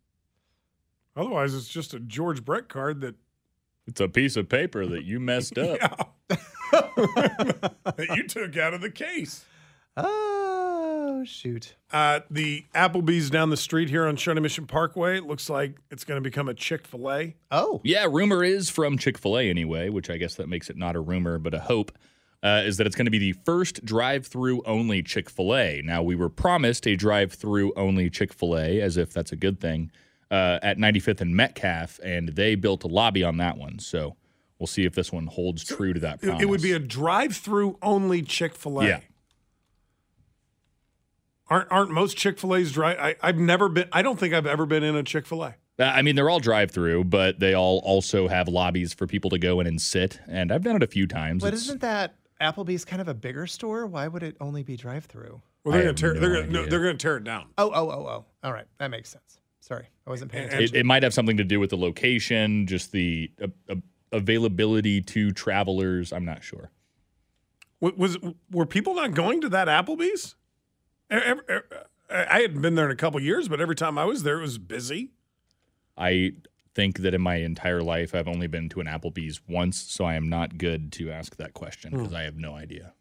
otherwise 1.15 1.53
it's 1.53 1.67
just 1.67 1.93
a 1.93 1.99
George 1.99 2.43
Brett 2.43 2.69
card 2.69 3.01
that 3.01 3.13
It's 3.85 4.01
a 4.01 4.07
piece 4.07 4.35
of 4.35 4.49
paper 4.49 4.87
that 4.87 5.03
you 5.03 5.19
messed 5.19 5.59
up. 5.59 6.15
that 6.71 8.07
you 8.15 8.27
took 8.27 8.57
out 8.57 8.73
of 8.73 8.81
the 8.81 8.89
case. 8.89 9.45
Uh, 9.95 10.03
Oh 11.13 11.23
shoot. 11.25 11.75
Uh, 11.91 12.21
the 12.29 12.65
Applebee's 12.73 13.29
down 13.29 13.49
the 13.49 13.57
street 13.57 13.89
here 13.89 14.07
on 14.07 14.15
Shawnee 14.15 14.39
Mission 14.41 14.65
Parkway 14.65 15.17
it 15.17 15.25
looks 15.25 15.49
like 15.49 15.75
it's 15.91 16.03
going 16.05 16.17
to 16.17 16.21
become 16.21 16.47
a 16.47 16.53
Chick 16.53 16.87
Fil 16.87 17.11
A. 17.11 17.35
Oh, 17.51 17.81
Yeah, 17.83 18.07
rumor 18.09 18.43
is 18.43 18.69
from 18.69 18.97
Chick 18.97 19.17
fil 19.17 19.37
A 19.37 19.49
anyway, 19.49 19.89
which 19.89 20.09
I 20.09 20.17
guess 20.17 20.35
that 20.35 20.47
makes 20.47 20.69
it 20.69 20.77
not 20.77 20.95
a 20.95 20.99
rumor, 21.01 21.37
but 21.37 21.53
a 21.53 21.59
hope, 21.59 21.91
uh, 22.43 22.63
is 22.65 22.77
that 22.77 22.87
it's 22.87 22.95
going 22.95 23.05
to 23.05 23.11
be 23.11 23.17
the 23.19 23.33
first 23.45 23.83
drive 23.85 24.25
through 24.25 24.63
only 24.65 25.03
Chick 25.03 25.29
fil 25.29 25.53
A. 25.55 25.81
Now, 25.83 26.01
we 26.01 26.15
were 26.15 26.29
promised 26.29 26.87
a 26.87 26.95
drive 26.95 27.33
through 27.33 27.73
only 27.75 28.09
Chick 28.09 28.31
fil 28.33 28.57
A, 28.57 28.79
as 28.81 28.95
if 28.97 29.11
that's 29.13 29.31
a 29.33 29.35
good 29.35 29.59
thing, 29.59 29.91
uh, 30.31 30.59
at 30.63 30.77
95th 30.77 31.19
and 31.21 31.35
Metcalf, 31.35 31.99
and 32.03 32.29
they 32.29 32.55
built 32.55 32.83
a 32.83 32.87
lobby 32.87 33.23
on 33.23 33.35
that 33.37 33.57
one. 33.57 33.79
So 33.79 34.15
we'll 34.59 34.67
see 34.67 34.85
if 34.85 34.95
this 34.95 35.11
one 35.11 35.27
holds 35.27 35.63
true 35.65 35.91
to 35.93 35.99
that 35.99 36.15
It, 36.15 36.21
promise. 36.27 36.41
it 36.41 36.45
would 36.49 36.61
be 36.61 36.71
a 36.71 36.79
drive-through 36.79 37.77
only 37.81 38.21
Chick 38.21 38.55
Fil 38.55 38.79
A. 38.81 38.87
Yeah. 38.87 38.99
Aren't 41.51 41.69
aren't 41.71 41.91
most 41.91 42.15
Chick 42.15 42.39
Fil 42.39 42.55
A's 42.55 42.71
dry? 42.71 42.93
I, 42.93 43.15
I've 43.21 43.37
never 43.37 43.67
been. 43.67 43.89
I 43.91 44.01
don't 44.01 44.17
think 44.17 44.33
I've 44.33 44.45
ever 44.47 44.65
been 44.65 44.83
in 44.83 44.95
a 44.95 45.03
Chick 45.03 45.25
Fil 45.27 45.43
A. 45.43 45.55
Uh, 45.77 46.01
mean, 46.01 46.15
they're 46.15 46.29
all 46.29 46.39
drive 46.39 46.71
through, 46.71 47.03
but 47.03 47.39
they 47.39 47.53
all 47.53 47.79
also 47.83 48.29
have 48.29 48.47
lobbies 48.47 48.93
for 48.93 49.05
people 49.05 49.29
to 49.31 49.37
go 49.37 49.59
in 49.59 49.67
and 49.67 49.81
sit. 49.81 50.21
And 50.29 50.51
I've 50.51 50.63
done 50.63 50.77
it 50.77 50.83
a 50.83 50.87
few 50.87 51.07
times. 51.07 51.41
But 51.43 51.49
It's- 51.49 51.63
isn't 51.63 51.81
that 51.81 52.15
Applebee's 52.39 52.85
kind 52.85 53.01
of 53.01 53.07
a 53.09 53.13
bigger 53.13 53.47
store? 53.47 53.85
Why 53.85 54.07
would 54.07 54.23
it 54.23 54.37
only 54.39 54.63
be 54.63 54.77
drive-through? 54.77 55.41
Well, 55.65 55.73
they're 55.73 55.83
going 55.83 55.95
to 55.95 56.01
tear. 56.01 56.13
no 56.13 56.19
they're 56.21 56.33
going. 56.33 56.51
No, 56.51 56.59
idea. 56.61 56.69
they're 56.71 56.83
going 56.83 56.97
to 56.97 57.01
tear 57.03 57.17
it 57.17 57.23
down. 57.25 57.47
Oh, 57.57 57.69
oh, 57.73 57.89
oh, 57.89 58.07
oh. 58.07 58.25
All 58.43 58.53
right, 58.53 58.65
that 58.77 58.89
makes 58.89 59.09
sense. 59.09 59.39
Sorry, 59.59 59.87
I 60.07 60.09
wasn't 60.09 60.31
paying 60.31 60.45
It, 60.45 60.53
attention. 60.53 60.75
it 60.77 60.85
might 60.85 61.03
have 61.03 61.13
something 61.13 61.37
to 61.37 61.43
do 61.43 61.59
with 61.59 61.69
the 61.71 61.77
location, 61.77 62.65
just 62.65 62.91
the 62.93 63.29
uh, 63.41 63.47
uh, 63.69 63.75
availability 64.11 65.01
to 65.01 65.31
travelers. 65.31 66.13
I'm 66.13 66.25
not 66.25 66.43
sure. 66.43 66.71
Was, 67.81 67.93
was 67.97 68.17
were 68.51 68.65
people 68.65 68.95
not 68.95 69.13
going 69.13 69.41
to 69.41 69.49
that 69.49 69.67
Applebee's? 69.67 70.35
Ev- 71.11 71.41
ev- 71.47 71.63
I 72.09 72.41
hadn't 72.41 72.61
been 72.61 72.75
there 72.75 72.85
in 72.85 72.91
a 72.91 72.95
couple 72.95 73.19
years, 73.21 73.47
but 73.47 73.61
every 73.61 73.75
time 73.75 73.97
I 73.97 74.05
was 74.05 74.23
there, 74.23 74.39
it 74.39 74.41
was 74.41 74.57
busy. 74.57 75.11
I 75.97 76.33
think 76.73 76.99
that 76.99 77.13
in 77.13 77.21
my 77.21 77.35
entire 77.35 77.81
life, 77.81 78.15
I've 78.15 78.27
only 78.27 78.47
been 78.47 78.69
to 78.69 78.81
an 78.81 78.87
Applebee's 78.87 79.41
once, 79.47 79.79
so 79.79 80.05
I 80.05 80.15
am 80.15 80.29
not 80.29 80.57
good 80.57 80.91
to 80.93 81.11
ask 81.11 81.35
that 81.37 81.53
question 81.53 81.91
because 81.91 82.09
hmm. 82.09 82.15
I 82.15 82.23
have 82.23 82.37
no 82.37 82.55
idea. 82.55 82.93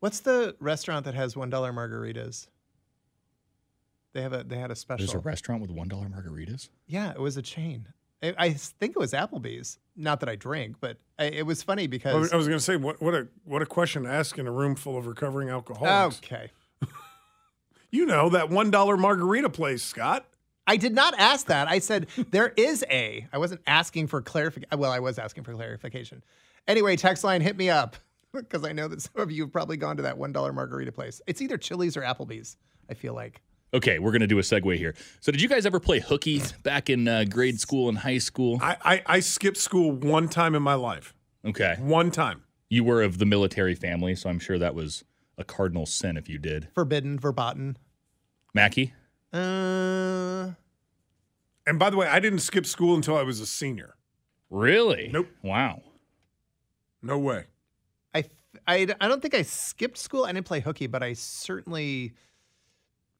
What's 0.00 0.20
the 0.20 0.54
restaurant 0.60 1.04
that 1.06 1.14
has 1.14 1.36
one 1.36 1.50
dollar 1.50 1.72
margaritas? 1.72 2.48
They 4.12 4.22
have 4.22 4.32
a 4.32 4.44
they 4.44 4.56
had 4.56 4.70
a 4.70 4.76
special. 4.76 5.06
There's 5.06 5.14
a 5.14 5.18
restaurant 5.18 5.60
with 5.60 5.70
one 5.70 5.88
dollar 5.88 6.06
margaritas. 6.06 6.68
Yeah, 6.86 7.10
it 7.10 7.20
was 7.20 7.36
a 7.36 7.42
chain. 7.42 7.88
I, 8.22 8.34
I 8.38 8.52
think 8.52 8.92
it 8.96 8.98
was 8.98 9.12
Applebee's. 9.12 9.78
Not 9.96 10.20
that 10.20 10.28
I 10.28 10.36
drink, 10.36 10.76
but 10.80 10.98
I, 11.18 11.24
it 11.24 11.46
was 11.46 11.62
funny 11.62 11.84
I 11.84 11.86
because 11.88 12.14
was, 12.14 12.32
I 12.32 12.36
was 12.36 12.46
going 12.46 12.58
to 12.58 12.64
say, 12.64 12.76
what, 12.76 13.00
what 13.02 13.14
a 13.14 13.28
what 13.44 13.62
a 13.62 13.66
question 13.66 14.04
to 14.04 14.10
ask 14.10 14.38
in 14.38 14.46
a 14.46 14.52
room 14.52 14.74
full 14.74 14.96
of 14.96 15.06
recovering 15.06 15.50
alcoholics. 15.50 16.18
okay. 16.18 16.50
You 17.90 18.06
know 18.06 18.28
that 18.30 18.50
one 18.50 18.70
dollar 18.70 18.96
margarita 18.96 19.48
place, 19.48 19.82
Scott. 19.82 20.26
I 20.66 20.76
did 20.76 20.94
not 20.94 21.14
ask 21.18 21.46
that. 21.46 21.68
I 21.68 21.78
said 21.78 22.08
there 22.30 22.52
is 22.56 22.84
a. 22.90 23.26
I 23.32 23.38
wasn't 23.38 23.62
asking 23.66 24.08
for 24.08 24.20
clarification. 24.20 24.78
Well, 24.78 24.90
I 24.90 24.98
was 25.00 25.18
asking 25.18 25.44
for 25.44 25.54
clarification. 25.54 26.22
Anyway, 26.66 26.96
text 26.96 27.24
line 27.24 27.40
hit 27.40 27.56
me 27.56 27.70
up 27.70 27.96
because 28.34 28.64
I 28.64 28.72
know 28.72 28.88
that 28.88 29.00
some 29.00 29.22
of 29.22 29.30
you 29.32 29.44
have 29.44 29.52
probably 29.52 29.76
gone 29.78 29.96
to 29.96 30.02
that 30.02 30.18
one 30.18 30.32
dollar 30.32 30.52
margarita 30.52 30.92
place. 30.92 31.20
It's 31.26 31.40
either 31.40 31.56
Chili's 31.56 31.96
or 31.96 32.02
Applebee's. 32.02 32.56
I 32.90 32.94
feel 32.94 33.14
like. 33.14 33.40
Okay, 33.74 33.98
we're 33.98 34.12
gonna 34.12 34.26
do 34.26 34.38
a 34.38 34.42
segue 34.42 34.76
here. 34.76 34.94
So, 35.20 35.30
did 35.30 35.42
you 35.42 35.48
guys 35.48 35.66
ever 35.66 35.78
play 35.78 36.00
hooky 36.00 36.40
back 36.62 36.88
in 36.88 37.06
uh, 37.06 37.24
grade 37.28 37.60
school 37.60 37.90
and 37.90 37.98
high 37.98 38.16
school? 38.18 38.58
I, 38.62 38.76
I 38.84 39.02
I 39.06 39.20
skipped 39.20 39.58
school 39.58 39.92
one 39.92 40.28
time 40.28 40.54
in 40.54 40.62
my 40.62 40.72
life. 40.74 41.14
Okay, 41.44 41.76
One 41.78 42.10
time. 42.10 42.42
you 42.70 42.82
were 42.82 43.02
of 43.02 43.18
the 43.18 43.24
military 43.26 43.74
family, 43.74 44.14
so 44.14 44.28
I'm 44.28 44.38
sure 44.38 44.58
that 44.58 44.74
was 44.74 45.04
a 45.38 45.44
cardinal 45.44 45.86
sin 45.86 46.16
if 46.16 46.28
you 46.28 46.38
did. 46.38 46.68
Forbidden, 46.74 47.18
verboten. 47.18 47.78
Mackie, 48.54 48.92
Uh, 49.32 50.52
And 51.66 51.78
by 51.78 51.90
the 51.90 51.96
way, 51.96 52.06
I 52.08 52.18
didn't 52.18 52.40
skip 52.40 52.66
school 52.66 52.94
until 52.94 53.16
I 53.16 53.22
was 53.22 53.40
a 53.40 53.46
senior. 53.46 53.94
really? 54.50 55.08
Nope. 55.12 55.28
Wow. 55.42 55.82
No 57.02 57.18
way. 57.18 57.44
I, 58.14 58.24
I, 58.66 58.88
I 59.00 59.06
don't 59.08 59.20
think 59.22 59.34
I 59.34 59.42
skipped 59.42 59.98
school. 59.98 60.24
I 60.24 60.32
didn't 60.32 60.46
play 60.46 60.60
hooky, 60.60 60.86
but 60.88 61.02
I 61.02 61.12
certainly 61.12 62.14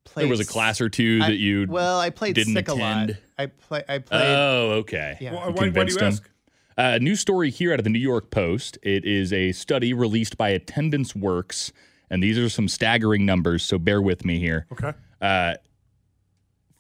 played. 0.04 0.24
There 0.24 0.30
was 0.30 0.40
a 0.40 0.44
class 0.46 0.80
or 0.80 0.88
two 0.88 1.20
I- 1.22 1.28
that 1.30 1.36
you 1.36 1.66
well, 1.68 2.00
I 2.00 2.10
played 2.10 2.34
didn't 2.34 2.54
sick 2.54 2.68
a 2.68 2.74
lot. 2.74 3.04
attend. 3.04 3.18
I 3.38 3.46
play. 3.46 3.84
I 3.88 3.98
played. 3.98 4.22
Oh, 4.26 4.70
okay. 4.80 5.16
Yeah. 5.20 5.34
Why, 5.34 5.46
You 5.48 5.52
why, 5.52 5.68
why 5.68 5.84
do 5.84 5.92
you 5.92 5.98
him? 5.98 6.04
ask? 6.06 6.28
Uh, 6.76 6.92
A 6.96 6.98
new 7.00 7.14
story 7.16 7.50
here 7.50 7.72
out 7.72 7.78
of 7.80 7.84
the 7.84 7.90
New 7.90 7.98
York 7.98 8.30
Post. 8.30 8.78
It 8.82 9.04
is 9.04 9.32
a 9.32 9.52
study 9.52 9.92
released 9.92 10.36
by 10.38 10.48
Attendance 10.50 11.14
Works, 11.14 11.72
and 12.10 12.22
these 12.22 12.38
are 12.38 12.48
some 12.48 12.68
staggering 12.68 13.24
numbers. 13.26 13.62
So 13.62 13.78
bear 13.78 14.00
with 14.02 14.24
me 14.24 14.38
here. 14.38 14.66
Okay. 14.72 14.92
Uh, 15.20 15.54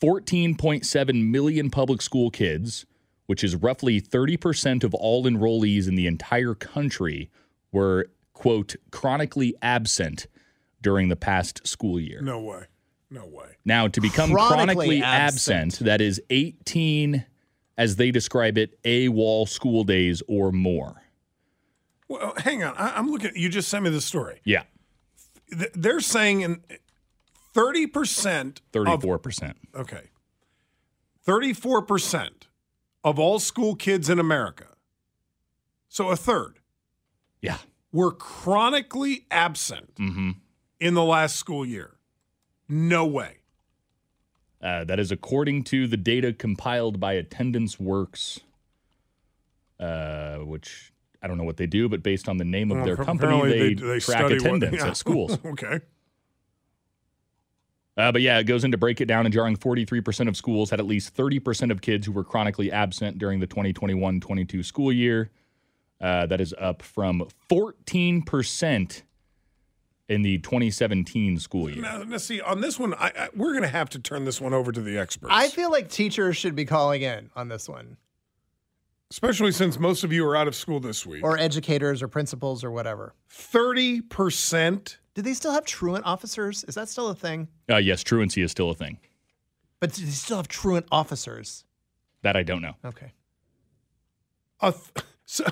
14.7 0.00 1.30
million 1.30 1.70
public 1.70 2.00
school 2.02 2.30
kids 2.30 2.86
which 3.28 3.44
is 3.44 3.54
roughly 3.56 4.00
30% 4.00 4.82
of 4.84 4.94
all 4.94 5.24
enrollees 5.24 5.86
in 5.86 5.96
the 5.96 6.06
entire 6.06 6.54
country, 6.54 7.30
were, 7.70 8.08
quote, 8.32 8.74
chronically 8.90 9.54
absent 9.60 10.26
during 10.80 11.08
the 11.10 11.16
past 11.16 11.64
school 11.66 12.00
year. 12.00 12.22
No 12.22 12.40
way. 12.40 12.64
No 13.10 13.26
way. 13.26 13.56
Now, 13.66 13.86
to 13.86 14.00
become 14.00 14.30
Chronically 14.30 14.56
chronically, 14.56 15.02
absent. 15.02 15.74
absent, 15.74 15.86
that 15.86 16.00
is 16.00 16.22
18, 16.30 17.26
as 17.76 17.96
they 17.96 18.10
describe 18.10 18.56
it, 18.56 18.82
AWOL 18.82 19.46
school 19.46 19.84
days 19.84 20.22
or 20.26 20.50
more. 20.50 21.02
Well, 22.08 22.32
hang 22.38 22.64
on. 22.64 22.74
I, 22.78 22.96
I'm 22.96 23.10
looking. 23.10 23.32
You 23.34 23.50
just 23.50 23.68
sent 23.68 23.84
me 23.84 23.90
the 23.90 24.00
story. 24.00 24.40
Yeah, 24.42 24.62
Th- 24.62 24.68
They're 25.74 26.00
saying 26.00 26.42
in 26.42 26.60
30% 27.54 28.60
34%. 28.72 29.54
Okay. 29.74 30.02
34% 31.26 32.30
of 33.04 33.18
all 33.18 33.38
school 33.38 33.74
kids 33.74 34.08
in 34.08 34.18
America, 34.18 34.66
so 35.88 36.08
a 36.10 36.16
third, 36.16 36.58
Yeah. 37.42 37.58
were 37.92 38.12
chronically 38.12 39.26
absent 39.30 39.94
Mm-hmm. 39.96 40.30
in 40.80 40.94
the 40.94 41.04
last 41.04 41.36
school 41.36 41.64
year. 41.66 41.96
No 42.68 43.06
way. 43.06 43.36
Uh, 44.60 44.84
that 44.84 44.98
is 44.98 45.12
according 45.12 45.62
to 45.64 45.86
the 45.86 45.96
data 45.96 46.32
compiled 46.32 46.98
by 46.98 47.12
Attendance 47.12 47.78
Works, 47.78 48.40
uh, 49.78 50.38
which 50.38 50.92
I 51.22 51.26
don't 51.26 51.36
know 51.38 51.44
what 51.44 51.56
they 51.56 51.66
do, 51.66 51.88
but 51.88 52.02
based 52.02 52.28
on 52.28 52.36
the 52.36 52.44
name 52.44 52.70
of 52.70 52.78
Well, 52.78 52.86
their 52.86 52.96
company, 52.96 53.34
apparently 53.34 53.74
they, 53.74 53.98
track 53.98 54.18
study 54.18 54.34
what- 54.34 54.46
attendance 54.46 54.76
yeah. 54.82 54.86
at 54.88 54.96
schools. 54.96 55.38
okay. 55.44 55.80
Uh, 57.96 58.12
but 58.12 58.22
yeah, 58.22 58.38
it 58.38 58.44
goes 58.44 58.62
into 58.62 58.78
break 58.78 59.00
it 59.00 59.06
down 59.06 59.26
and 59.26 59.32
jarring 59.34 59.56
43% 59.56 60.28
of 60.28 60.36
schools 60.36 60.70
had 60.70 60.78
at 60.78 60.86
least 60.86 61.16
30% 61.16 61.72
of 61.72 61.80
kids 61.80 62.06
who 62.06 62.12
were 62.12 62.22
chronically 62.22 62.70
absent 62.70 63.18
during 63.18 63.40
the 63.40 63.46
2021 63.46 64.20
22 64.20 64.62
school 64.62 64.92
year. 64.92 65.30
Uh, 66.00 66.24
that 66.26 66.40
is 66.40 66.54
up 66.60 66.80
from 66.80 67.26
14% 67.50 69.02
in 70.08 70.22
the 70.22 70.38
2017 70.38 71.40
school 71.40 71.68
year. 71.68 71.82
Now, 71.82 72.04
now 72.04 72.16
see, 72.18 72.40
on 72.40 72.60
this 72.60 72.78
one, 72.78 72.94
I, 72.94 73.08
I, 73.18 73.28
we're 73.34 73.50
going 73.50 73.62
to 73.62 73.68
have 73.68 73.90
to 73.90 73.98
turn 73.98 74.24
this 74.24 74.40
one 74.40 74.54
over 74.54 74.70
to 74.70 74.80
the 74.80 74.96
experts. 74.96 75.32
I 75.34 75.48
feel 75.48 75.72
like 75.72 75.88
teachers 75.90 76.36
should 76.36 76.54
be 76.54 76.64
calling 76.64 77.02
in 77.02 77.30
on 77.34 77.48
this 77.48 77.68
one, 77.68 77.96
especially 79.10 79.52
since 79.52 79.78
most 79.78 80.04
of 80.04 80.12
you 80.12 80.26
are 80.26 80.36
out 80.36 80.48
of 80.48 80.54
school 80.54 80.80
this 80.80 81.06
week. 81.06 81.24
or 81.24 81.38
educators 81.38 82.02
or 82.02 82.08
principals 82.08 82.62
or 82.62 82.70
whatever. 82.70 83.14
30%. 83.30 84.96
Do 85.14 85.22
they 85.22 85.34
still 85.34 85.52
have 85.52 85.64
truant 85.64 86.04
officers? 86.04 86.64
Is 86.64 86.74
that 86.74 86.88
still 86.88 87.08
a 87.08 87.14
thing? 87.14 87.48
Uh, 87.70 87.76
yes, 87.76 88.02
truancy 88.02 88.42
is 88.42 88.50
still 88.50 88.70
a 88.70 88.74
thing. 88.74 88.98
But 89.80 89.92
do 89.94 90.04
they 90.04 90.10
still 90.10 90.36
have 90.36 90.48
truant 90.48 90.86
officers? 90.92 91.64
That 92.22 92.36
I 92.36 92.42
don't 92.42 92.62
know. 92.62 92.74
Okay. 92.84 93.12
A 94.60 94.72
th- 94.72 95.06
so, 95.24 95.44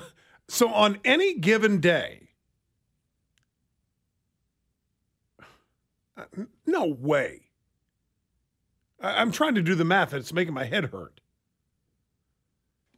so 0.47 0.69
on 0.69 0.99
any 1.03 1.35
given 1.35 1.79
day, 1.79 2.29
uh, 6.17 6.23
no 6.65 6.85
way. 6.85 7.41
I, 9.01 9.21
I'm 9.21 9.31
trying 9.31 9.55
to 9.55 9.61
do 9.61 9.75
the 9.75 9.85
math 9.85 10.13
and 10.13 10.19
it's 10.21 10.33
making 10.33 10.53
my 10.53 10.65
head 10.65 10.85
hurt. 10.85 11.19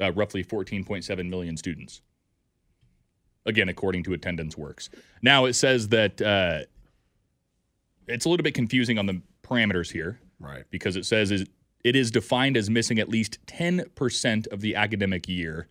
Uh, 0.02 0.12
roughly 0.14 0.44
14.7 0.44 1.30
million 1.30 1.58
students. 1.58 2.02
Again, 3.46 3.70
according 3.70 4.04
to 4.04 4.14
Attendance 4.14 4.58
Works. 4.58 4.90
Now 5.22 5.46
it 5.46 5.54
says 5.54 5.90
that 5.90 6.22
uh, 6.22 6.60
it's 8.08 8.26
a 8.26 8.30
little 8.30 8.44
bit 8.44 8.54
confusing 8.54 8.98
on 8.98 9.06
the 9.06 9.22
parameters 9.44 9.92
here, 9.92 10.20
Right. 10.40 10.64
Because 10.70 10.96
it 10.96 11.06
says 11.06 11.32
is 11.32 11.46
it 11.84 11.96
is 11.96 12.12
defined 12.12 12.58
as 12.58 12.70
missing 12.70 13.00
at 13.00 13.10
least 13.10 13.40
10% 13.46 14.48
of 14.48 14.62
the 14.62 14.76
academic 14.76 15.28
year, 15.28 15.68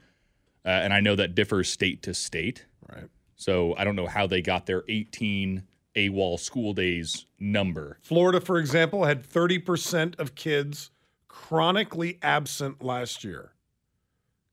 uh, 0.64 0.68
and 0.68 0.92
I 0.92 1.00
know 1.00 1.16
that 1.16 1.34
differs 1.34 1.68
state 1.70 2.02
to 2.04 2.14
state. 2.14 2.66
Right. 2.88 3.08
So 3.36 3.74
I 3.76 3.84
don't 3.84 3.96
know 3.96 4.06
how 4.06 4.26
they 4.26 4.42
got 4.42 4.66
their 4.66 4.84
18 4.88 5.62
AWOL 5.96 6.38
school 6.38 6.72
days 6.72 7.26
number. 7.38 7.98
Florida, 8.02 8.40
for 8.40 8.58
example, 8.58 9.04
had 9.04 9.22
30% 9.22 10.18
of 10.18 10.34
kids 10.34 10.90
chronically 11.28 12.18
absent 12.22 12.82
last 12.82 13.22
year. 13.22 13.52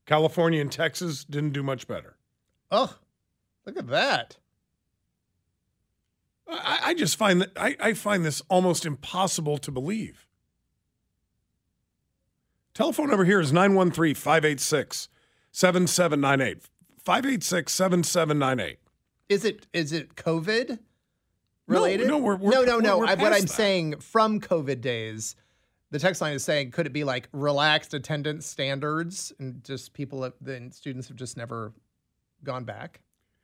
California 0.06 0.60
and 0.60 0.70
Texas 0.72 1.24
didn't 1.24 1.50
do 1.52 1.62
much 1.62 1.86
better. 1.86 2.16
Oh, 2.70 2.96
look 3.66 3.76
at 3.76 3.88
that. 3.88 4.36
I, 6.48 6.78
I 6.86 6.94
just 6.94 7.16
find 7.16 7.40
that 7.40 7.50
I, 7.56 7.76
I 7.80 7.92
find 7.92 8.24
this 8.24 8.40
almost 8.48 8.86
impossible 8.86 9.58
to 9.58 9.70
believe. 9.72 10.26
Telephone 12.72 13.08
number 13.08 13.24
here 13.24 13.40
is 13.40 13.52
913 13.52 14.14
586 14.14 15.08
7798. 15.50 16.62
586 16.98 17.72
7798. 17.72 18.78
Is 19.28 19.44
it 19.44 19.66
is 19.72 19.92
it 19.92 20.14
COVID 20.14 20.78
related? 21.66 22.06
no, 22.08 22.18
we're- 22.18 22.36
we're- 22.38 22.54
no, 22.54 22.62
no, 22.62 22.78
no. 22.78 23.04
I, 23.06 23.14
what 23.14 23.32
I'm 23.32 23.40
that. 23.42 23.50
saying 23.50 23.98
from 24.00 24.40
COVID 24.40 24.80
days, 24.80 25.34
the 25.90 25.98
text 25.98 26.20
line 26.20 26.34
is 26.34 26.44
saying, 26.44 26.72
could 26.72 26.86
it 26.86 26.92
be 26.92 27.04
like 27.04 27.28
relaxed 27.32 27.94
attendance 27.94 28.46
standards 28.46 29.32
and 29.38 29.62
just 29.64 29.92
people, 29.92 30.22
have, 30.22 30.34
then 30.40 30.72
students 30.72 31.08
have 31.08 31.16
just 31.16 31.36
never 31.36 31.72
gone 32.42 32.64
back? 32.64 33.00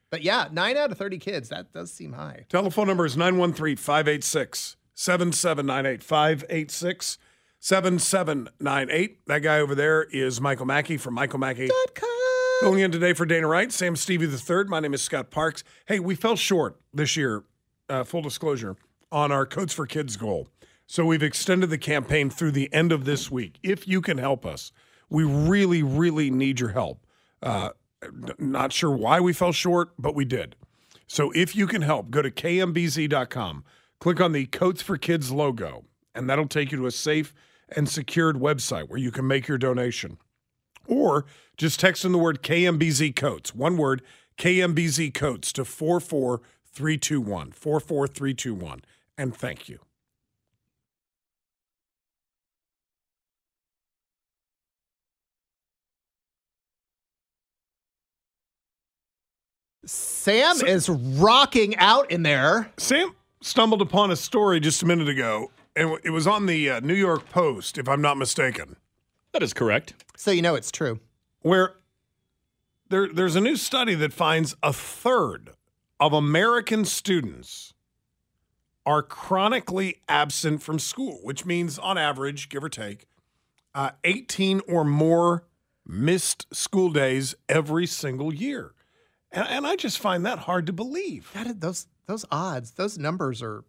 But 0.09 0.21
yeah, 0.21 0.47
nine 0.51 0.77
out 0.77 0.91
of 0.91 0.97
30 0.97 1.17
kids, 1.17 1.49
that 1.49 1.73
does 1.73 1.91
seem 1.91 2.13
high. 2.13 2.45
Telephone 2.49 2.87
number 2.87 3.05
is 3.05 3.17
913 3.17 3.77
586 3.77 4.77
7798. 4.93 6.03
586 6.03 7.17
7798. 7.59 9.25
That 9.27 9.39
guy 9.39 9.59
over 9.59 9.73
there 9.73 10.03
is 10.03 10.39
Michael 10.39 10.65
Mackey 10.65 10.97
from 10.97 11.15
Michael 11.15 11.39
Mackey. 11.39 11.69
Filling 12.59 12.81
in 12.81 12.91
today 12.91 13.13
for 13.13 13.25
Dana 13.25 13.47
Wright, 13.47 13.71
Sam 13.71 13.95
Stevie 13.95 14.27
III. 14.27 14.65
My 14.65 14.79
name 14.79 14.93
is 14.93 15.01
Scott 15.01 15.31
Parks. 15.31 15.63
Hey, 15.87 15.99
we 15.99 16.13
fell 16.13 16.35
short 16.35 16.79
this 16.93 17.17
year, 17.17 17.43
uh, 17.89 18.03
full 18.03 18.21
disclosure, 18.21 18.75
on 19.11 19.31
our 19.31 19.45
Coats 19.45 19.73
for 19.73 19.87
Kids 19.87 20.15
goal. 20.15 20.47
So 20.93 21.03
we've 21.05 21.23
extended 21.23 21.71
the 21.71 21.79
campaign 21.79 22.29
through 22.29 22.51
the 22.51 22.71
end 22.71 22.91
of 22.91 23.03
this 23.03 23.31
week. 23.31 23.57
If 23.63 23.87
you 23.87 23.99
can 23.99 24.19
help 24.19 24.45
us, 24.45 24.71
we 25.09 25.23
really, 25.23 25.81
really 25.81 26.29
need 26.29 26.59
your 26.59 26.69
help. 26.69 27.03
Uh, 27.41 27.69
not 28.37 28.71
sure 28.71 28.91
why 28.91 29.19
we 29.19 29.33
fell 29.33 29.53
short, 29.53 29.93
but 29.97 30.13
we 30.13 30.23
did. 30.23 30.55
So 31.07 31.31
if 31.31 31.55
you 31.55 31.65
can 31.65 31.81
help, 31.81 32.11
go 32.11 32.21
to 32.21 32.29
kmbz.com, 32.29 33.63
click 33.99 34.21
on 34.21 34.33
the 34.33 34.45
Coats 34.45 34.83
for 34.83 34.95
Kids 34.95 35.31
logo, 35.31 35.85
and 36.13 36.29
that'll 36.29 36.47
take 36.47 36.71
you 36.71 36.77
to 36.77 36.85
a 36.85 36.91
safe 36.91 37.33
and 37.75 37.89
secured 37.89 38.35
website 38.35 38.87
where 38.87 38.99
you 38.99 39.09
can 39.09 39.25
make 39.25 39.47
your 39.47 39.57
donation. 39.57 40.19
Or 40.85 41.25
just 41.57 41.79
text 41.79 42.05
in 42.05 42.11
the 42.11 42.19
word 42.19 42.43
KMBZ 42.43 43.15
Coats, 43.15 43.55
one 43.55 43.77
word, 43.77 44.03
KMBZ 44.37 45.11
Coats 45.15 45.51
to 45.53 45.65
44321, 45.65 47.51
44321, 47.51 48.81
and 49.17 49.35
thank 49.35 49.67
you. 49.67 49.79
Sam 59.85 60.65
is 60.65 60.87
rocking 60.87 61.75
out 61.75 62.09
in 62.09 62.23
there. 62.23 62.71
Sam 62.77 63.13
stumbled 63.41 63.81
upon 63.81 64.11
a 64.11 64.15
story 64.15 64.59
just 64.59 64.81
a 64.81 64.85
minute 64.85 65.09
ago, 65.09 65.51
and 65.75 65.99
it 66.03 66.11
was 66.11 66.25
on 66.25 66.45
the 66.45 66.69
uh, 66.69 66.79
New 66.79 66.93
York 66.93 67.29
Post, 67.29 67.77
if 67.77 67.89
I'm 67.89 68.01
not 68.01 68.17
mistaken. 68.17 68.77
That 69.33 69.43
is 69.43 69.53
correct. 69.53 69.93
So 70.15 70.31
you 70.31 70.41
know 70.41 70.55
it's 70.55 70.71
true. 70.71 70.99
Where 71.41 71.75
there, 72.89 73.09
there's 73.11 73.35
a 73.35 73.41
new 73.41 73.57
study 73.57 73.95
that 73.95 74.13
finds 74.13 74.55
a 74.63 74.71
third 74.71 75.51
of 75.99 76.13
American 76.13 76.85
students 76.85 77.73
are 78.85 79.01
chronically 79.01 80.01
absent 80.07 80.61
from 80.61 80.79
school, 80.79 81.19
which 81.23 81.45
means, 81.45 81.77
on 81.79 81.97
average, 81.97 82.49
give 82.49 82.63
or 82.63 82.69
take, 82.69 83.05
uh, 83.75 83.91
18 84.03 84.61
or 84.67 84.83
more 84.83 85.45
missed 85.85 86.45
school 86.53 86.89
days 86.89 87.35
every 87.49 87.85
single 87.85 88.33
year. 88.33 88.73
And, 89.33 89.47
and 89.47 89.67
I 89.67 89.75
just 89.75 89.99
find 89.99 90.25
that 90.25 90.39
hard 90.39 90.67
to 90.67 90.73
believe. 90.73 91.29
That, 91.33 91.59
those 91.59 91.87
those 92.05 92.25
odds, 92.31 92.71
those 92.71 92.97
numbers 92.97 93.41
are 93.41 93.63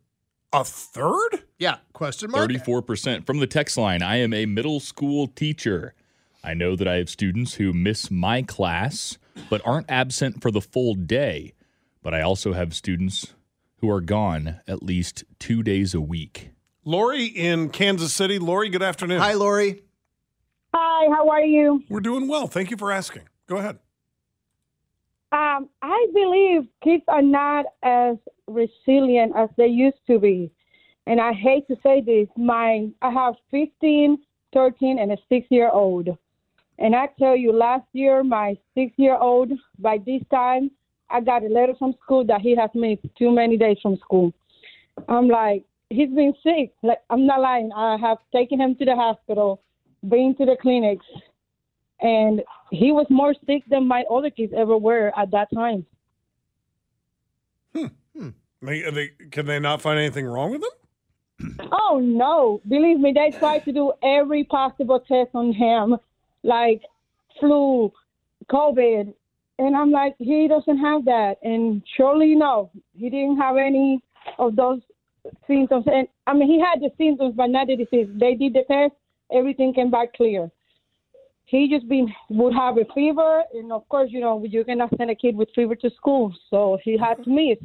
a 0.53 0.65
third. 0.65 1.45
Yeah, 1.59 1.79
question 1.93 2.31
mark. 2.31 2.51
34% 2.51 3.27
from 3.27 3.39
the 3.39 3.47
text 3.47 3.77
line. 3.77 4.03
I 4.03 4.17
am 4.17 4.33
a 4.33 4.47
middle 4.47 4.81
school 4.81 5.27
teacher. 5.27 5.95
I 6.43 6.55
know 6.55 6.77
that 6.77 6.87
I 6.87 6.97
have 6.97 7.09
students 7.09 7.55
who 7.55 7.73
miss 7.73 8.11
my 8.11 8.43
class 8.43 9.19
but 9.51 9.63
aren't 9.65 9.91
absent 9.91 10.43
for 10.43 10.51
the 10.51 10.61
full 10.61 10.95
day. 10.95 11.55
But 12.03 12.15
I 12.15 12.21
also 12.21 12.53
have 12.53 12.75
students 12.75 13.35
who 13.79 13.91
are 13.91 14.01
gone 14.01 14.61
at 14.69 14.83
least 14.83 15.25
two 15.39 15.63
days 15.63 15.95
a 15.95 16.01
week. 16.01 16.51
Lori 16.85 17.25
in 17.25 17.71
Kansas 17.71 18.13
City. 18.13 18.39
Lori, 18.39 18.69
good 18.69 18.83
afternoon. 18.83 19.21
Hi, 19.21 19.33
Lori. 19.33 19.83
Hi, 20.75 21.07
how 21.15 21.29
are 21.31 21.41
you? 21.41 21.83
We're 21.89 22.01
doing 22.01 22.29
well. 22.29 22.47
Thank 22.47 22.71
you 22.71 22.77
for 22.77 22.93
asking. 22.93 23.23
Go 23.47 23.57
ahead. 23.57 23.79
Um, 25.35 25.69
I 25.83 26.07
believe 26.15 26.69
kids 26.83 27.03
are 27.09 27.21
not 27.21 27.67
as 27.83 28.17
resilient 28.47 29.33
as 29.37 29.49
they 29.57 29.67
used 29.67 29.99
to 30.07 30.21
be. 30.21 30.53
And 31.09 31.21
I 31.21 31.33
hate 31.33 31.67
to 31.69 31.77
say 31.83 32.01
this, 32.01 32.29
my 32.37 32.89
I 33.03 33.11
have 33.11 33.35
15, 33.51 34.17
13, 34.53 34.99
and 35.01 35.11
a 35.11 35.17
6 35.29 35.47
year 35.51 35.71
old. 35.71 36.09
And 36.79 36.95
I 36.95 37.09
tell 37.19 37.37
you, 37.37 37.53
last 37.53 37.87
year, 37.93 38.25
my 38.25 38.57
six-year-old, 38.75 39.53
by 39.79 39.99
this 39.99 40.23
time, 40.31 40.71
I 41.11 41.21
got 41.21 41.45
a 41.45 41.49
letter 41.49 41.75
from 41.79 41.95
school 42.03 42.25
that 42.27 42.41
he 42.41 42.57
has 42.57 42.71
missed 42.75 43.07
too 43.17 43.31
many 43.31 43.57
days 43.57 43.79
from 43.81 43.97
school. 43.99 44.33
I'm 45.09 45.29
like, 45.29 45.65
he's 45.91 46.11
been 46.11 46.35
sick. 46.43 46.73
Like, 46.83 46.99
I'm 47.11 47.27
not 47.27 47.41
lying. 47.41 47.71
I 47.75 47.97
have 47.99 48.19
taken 48.35 48.61
him 48.61 48.75
to 48.77 48.85
the 48.85 48.97
hospital, 48.97 49.63
been 50.09 50.35
to 50.39 50.45
the 50.45 50.57
clinics, 50.61 51.07
and 52.05 52.43
he 52.71 52.93
was 52.93 53.07
more 53.09 53.35
sick 53.47 53.63
than 53.67 53.89
my 53.89 54.05
other 54.15 54.31
kids 54.31 54.53
ever 54.55 54.77
were 54.77 55.11
at 55.19 55.31
that 55.31 55.49
time. 55.53 55.87
Hmm, 57.75 57.87
hmm. 58.17 58.29
They, 58.63 58.85
uh, 58.85 58.91
they, 58.91 59.09
can 59.31 59.47
they 59.47 59.59
not 59.59 59.81
find 59.81 59.99
anything 59.99 60.27
wrong 60.27 60.53
with 60.53 60.63
him? 60.63 61.59
Oh 61.73 62.01
no! 62.01 62.61
Believe 62.69 62.99
me, 63.01 63.13
they 63.13 63.37
tried 63.37 63.65
to 63.65 63.73
do 63.73 63.93
every 64.03 64.45
possible 64.45 65.01
test 65.01 65.31
on 65.35 65.53
him, 65.53 65.97
like 66.43 66.83
flu, 67.39 67.93
COVID, 68.51 69.13
and 69.59 69.77
I'm 69.77 69.91
like, 69.91 70.15
he 70.19 70.49
doesn't 70.49 70.79
have 70.79 71.05
that. 71.05 71.37
And 71.43 71.83
surely, 71.97 72.35
no, 72.35 72.71
he 72.97 73.11
didn't 73.11 73.37
have 73.39 73.57
any 73.57 74.01
of 74.39 74.57
those 74.57 74.81
symptoms. 75.47 75.85
And 75.87 76.09
I 76.27 76.35
mean, 76.35 76.49
he 76.49 76.61
had 76.61 76.81
the 76.81 76.91
symptoms, 76.97 77.35
but 77.37 77.49
not 77.49 77.67
the 77.67 77.77
disease. 77.77 78.09
They 78.15 78.35
did 78.35 78.55
the 78.55 78.65
test, 78.69 78.95
everything 79.33 79.75
came 79.75 79.91
back 79.91 80.15
clear. 80.15 80.51
He 81.47 81.69
just 81.69 81.89
been 81.89 82.13
would 82.31 82.55
have 82.55 82.79
a 82.79 82.85
fever, 82.95 83.43
and 83.53 83.71
of 83.73 83.89
course, 83.89 84.11
you 84.11 84.21
know, 84.21 84.43
you 84.45 84.65
cannot 84.65 84.91
send 84.97 85.11
a 85.11 85.15
kid 85.15 85.37
with 85.37 85.49
fever 85.55 85.75
to 85.77 85.91
school, 85.91 86.35
so 86.51 86.79
he 86.83 86.97
had 86.97 87.23
to 87.25 87.31
miss. 87.31 87.59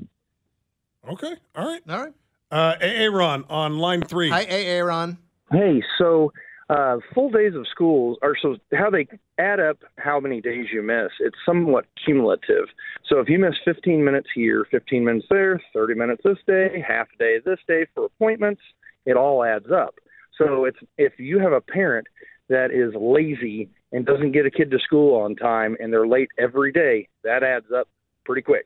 Okay. 1.10 1.36
All 1.56 1.66
right. 1.66 1.82
All 1.90 2.04
right. 2.04 2.14
Uh, 2.52 2.76
Aaron 2.82 3.46
on 3.50 3.78
line 3.78 4.02
three. 4.02 4.30
Hi, 4.30 4.44
Aaron. 4.44 5.18
Hey, 5.52 5.82
so 5.98 6.32
uh, 6.70 6.98
full 7.14 7.30
days 7.30 7.56
of 7.56 7.66
schools 7.68 8.18
are 8.22 8.36
so 8.40 8.58
how 8.74 8.90
they 8.90 9.08
add 9.38 9.60
up 9.60 9.78
how 9.98 10.20
many 10.20 10.42
days 10.42 10.68
you 10.72 10.84
miss. 10.84 11.10
It's 11.20 11.38
somewhat 11.46 11.86
cumulative. 12.06 12.66
So 13.08 13.20
if 13.20 13.30
you 13.30 13.40
miss 13.40 13.56
15 13.66 14.04
minutes 14.04 14.28
here, 14.36 14.68
15 14.70 15.04
minutes 15.04 15.26
there, 15.30 15.62
30 15.74 15.96
minutes 15.96 16.22
this 16.24 16.38
day, 16.46 16.84
half 16.88 17.08
a 17.16 17.18
day 17.18 17.38
this 17.44 17.60
day 17.68 17.88
for 17.96 18.06
appointments, 18.06 18.62
it 19.06 19.16
all 19.16 19.44
adds 19.44 19.72
up. 19.72 19.96
So 20.38 20.66
it's 20.66 20.78
if 20.98 21.14
you 21.18 21.40
have 21.40 21.54
a 21.54 21.62
parent 21.62 22.08
that 22.50 22.72
is 22.72 22.94
lazy 23.00 23.70
and 23.92 24.06
doesn't 24.06 24.32
get 24.32 24.46
a 24.46 24.52
kid 24.52 24.72
to 24.72 24.80
school 24.80 25.20
on 25.22 25.36
time 25.36 25.78
and 25.80 25.94
they're 25.94 26.08
late 26.08 26.30
every 26.38 26.72
day, 26.72 27.08
that 27.24 27.44
adds 27.44 27.66
up 27.76 27.88
pretty 28.26 28.42
quick. 28.42 28.66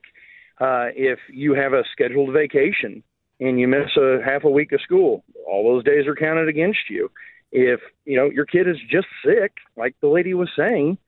Uh, 0.60 0.86
if 0.94 1.18
you 1.30 1.54
have 1.54 1.72
a 1.72 1.82
scheduled 1.92 2.32
vacation 2.32 3.02
and 3.40 3.58
you 3.58 3.68
miss 3.68 3.96
a 3.96 4.18
half 4.24 4.44
a 4.44 4.50
week 4.50 4.72
of 4.72 4.80
school, 4.80 5.24
all 5.46 5.64
those 5.64 5.84
days 5.84 6.06
are 6.06 6.14
counted 6.14 6.48
against 6.48 6.90
you. 6.90 7.10
If 7.52 7.80
you 8.04 8.16
know 8.16 8.30
your 8.30 8.46
kid 8.46 8.68
is 8.68 8.76
just 8.90 9.06
sick, 9.24 9.52
like 9.76 9.94
the 10.00 10.08
lady 10.08 10.34
was 10.34 10.50
saying, 10.56 10.98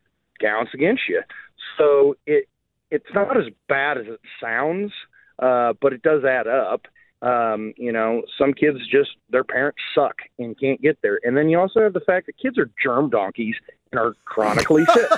counts 0.41 0.73
against 0.75 1.03
you. 1.09 1.23
So 1.79 2.17
it 2.27 2.49
it's 2.91 3.07
not 3.15 3.37
as 3.37 3.47
bad 3.69 3.99
as 3.99 4.07
it 4.07 4.21
sounds, 4.41 4.93
uh, 5.39 5.73
but 5.81 5.93
it 5.93 6.03
does 6.03 6.25
add 6.25 6.47
up. 6.47 6.83
Um, 7.27 7.73
you 7.77 7.91
know, 7.93 8.23
some 8.39 8.53
kids 8.53 8.79
just 8.91 9.11
their 9.31 9.43
parents 9.43 9.79
suck 9.95 10.15
and 10.39 10.59
can't 10.61 10.81
get 10.81 10.99
there, 11.03 11.19
and 11.25 11.37
then 11.37 11.49
you 11.49 11.59
also 11.59 11.81
have 11.83 11.93
the 11.93 12.01
fact 12.01 12.27
that 12.27 12.39
kids 12.39 12.57
are 12.59 12.71
germ 12.83 13.11
donkeys 13.11 13.57
and 13.91 13.99
are 13.99 14.15
chronically 14.27 14.85
sick. 14.95 15.11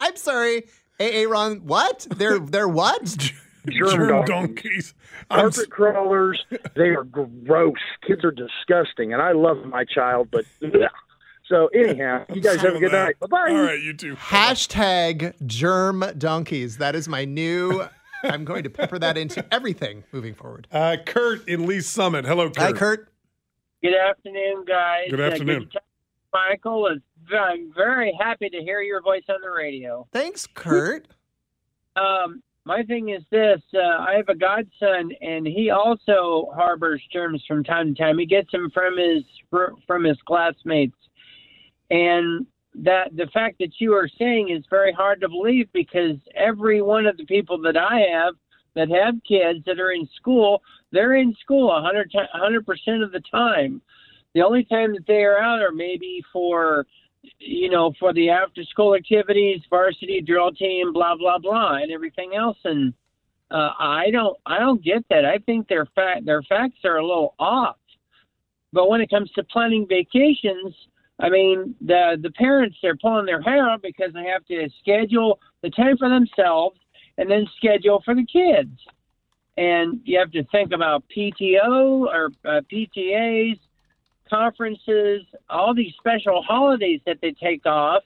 I'm 0.00 0.16
sorry, 0.16 0.64
Aaron. 0.98 1.66
What? 1.66 2.06
They're 2.16 2.38
they're 2.38 2.68
what? 2.68 3.04
germ, 3.68 3.90
Germ 3.90 4.08
donkeys. 4.26 4.28
donkeys. 4.28 4.94
Carpet 5.30 5.70
crawlers, 5.70 6.44
they 6.74 6.88
are 6.90 7.04
gross. 7.04 7.74
Kids 8.06 8.24
are 8.24 8.32
disgusting, 8.32 9.12
and 9.12 9.22
I 9.22 9.32
love 9.32 9.64
my 9.66 9.84
child, 9.84 10.28
but 10.30 10.44
ugh. 10.64 10.72
so 11.46 11.68
anyhow, 11.68 12.24
you 12.32 12.40
guys 12.40 12.60
have 12.60 12.74
a 12.74 12.78
good 12.80 12.92
night. 12.92 13.18
Bye 13.20 13.26
bye. 13.28 13.50
All 13.50 13.62
right, 13.62 13.80
you 13.80 13.94
too. 13.94 14.16
Hashtag 14.16 15.34
germ 15.46 16.04
donkeys. 16.18 16.78
That 16.78 16.94
is 16.94 17.08
my 17.08 17.24
new. 17.24 17.84
I'm 18.24 18.44
going 18.44 18.62
to 18.64 18.70
pepper 18.70 18.98
that 18.98 19.16
into 19.16 19.44
everything 19.52 20.04
moving 20.12 20.34
forward. 20.34 20.66
Uh, 20.72 20.96
Kurt 21.04 21.46
in 21.48 21.66
Lee's 21.66 21.86
Summit. 21.88 22.24
Hello, 22.24 22.46
Kurt. 22.48 22.56
Hi, 22.58 22.72
Kurt. 22.72 23.08
Good 23.82 23.94
afternoon, 23.94 24.64
guys. 24.66 25.06
Good 25.10 25.20
Uh, 25.20 25.24
afternoon. 25.24 25.60
to 25.60 25.66
talk 25.66 25.82
Michael, 26.32 26.86
It's- 26.88 27.00
I'm 27.32 27.72
very 27.72 28.12
happy 28.20 28.48
to 28.50 28.60
hear 28.60 28.80
your 28.82 29.00
voice 29.00 29.22
on 29.28 29.40
the 29.40 29.50
radio. 29.50 30.06
Thanks, 30.12 30.46
Kurt. 30.46 31.06
Um, 31.96 32.42
my 32.64 32.82
thing 32.82 33.10
is 33.10 33.22
this: 33.30 33.60
uh, 33.72 33.78
I 33.78 34.14
have 34.16 34.28
a 34.28 34.34
godson, 34.34 35.12
and 35.20 35.46
he 35.46 35.70
also 35.70 36.50
harbors 36.56 37.00
germs 37.12 37.44
from 37.46 37.62
time 37.62 37.94
to 37.94 38.02
time. 38.02 38.18
He 38.18 38.26
gets 38.26 38.50
them 38.50 38.68
from 38.74 38.96
his 38.98 39.22
from 39.86 40.02
his 40.02 40.20
classmates, 40.26 40.96
and 41.90 42.46
that 42.82 43.14
the 43.16 43.26
fact 43.32 43.58
that 43.60 43.72
you 43.78 43.92
are 43.92 44.08
saying 44.18 44.50
is 44.50 44.64
very 44.68 44.92
hard 44.92 45.20
to 45.20 45.28
believe 45.28 45.68
because 45.72 46.16
every 46.34 46.82
one 46.82 47.06
of 47.06 47.16
the 47.16 47.24
people 47.26 47.60
that 47.62 47.76
I 47.76 48.00
have 48.12 48.34
that 48.74 48.88
have 48.90 49.14
kids 49.26 49.64
that 49.66 49.78
are 49.78 49.92
in 49.92 50.08
school, 50.16 50.60
they're 50.90 51.14
in 51.14 51.34
school 51.40 51.68
100 51.68 52.66
percent 52.66 53.02
of 53.02 53.12
the 53.12 53.22
time. 53.30 53.80
The 54.34 54.42
only 54.42 54.64
time 54.64 54.92
that 54.94 55.06
they 55.06 55.22
are 55.22 55.38
out 55.38 55.60
are 55.60 55.70
maybe 55.70 56.22
for 56.32 56.86
you 57.38 57.70
know, 57.70 57.92
for 57.98 58.12
the 58.12 58.30
after 58.30 58.62
school 58.64 58.94
activities, 58.94 59.60
varsity 59.70 60.20
drill 60.20 60.52
team, 60.52 60.92
blah 60.92 61.16
blah 61.16 61.38
blah, 61.38 61.76
and 61.76 61.90
everything 61.90 62.32
else. 62.36 62.58
And 62.64 62.92
uh, 63.50 63.70
I 63.78 64.10
don't, 64.12 64.36
I 64.46 64.58
don't 64.58 64.82
get 64.82 65.04
that. 65.10 65.24
I 65.24 65.38
think 65.46 65.68
their 65.68 65.86
fact, 65.94 66.26
their 66.26 66.42
facts 66.42 66.78
are 66.84 66.96
a 66.96 67.06
little 67.06 67.34
off. 67.38 67.76
But 68.72 68.88
when 68.88 69.00
it 69.00 69.10
comes 69.10 69.30
to 69.32 69.44
planning 69.44 69.86
vacations, 69.88 70.74
I 71.20 71.28
mean, 71.28 71.74
the 71.80 72.18
the 72.20 72.30
parents 72.30 72.76
they're 72.82 72.96
pulling 72.96 73.26
their 73.26 73.40
hair 73.40 73.68
out 73.68 73.82
because 73.82 74.12
they 74.12 74.24
have 74.24 74.44
to 74.46 74.68
schedule 74.80 75.38
the 75.62 75.70
time 75.70 75.96
for 75.96 76.08
themselves 76.08 76.78
and 77.18 77.30
then 77.30 77.46
schedule 77.56 78.02
for 78.04 78.14
the 78.14 78.26
kids. 78.26 78.70
And 79.56 80.00
you 80.04 80.18
have 80.18 80.32
to 80.32 80.42
think 80.50 80.72
about 80.72 81.04
PTO 81.16 82.06
or 82.06 82.30
uh, 82.44 82.60
PTAs, 82.72 83.58
conferences, 84.28 85.22
all 85.48 85.74
these 85.74 85.92
special 85.98 86.42
holidays 86.42 87.00
that 87.06 87.18
they 87.22 87.32
take 87.32 87.64
off. 87.64 88.02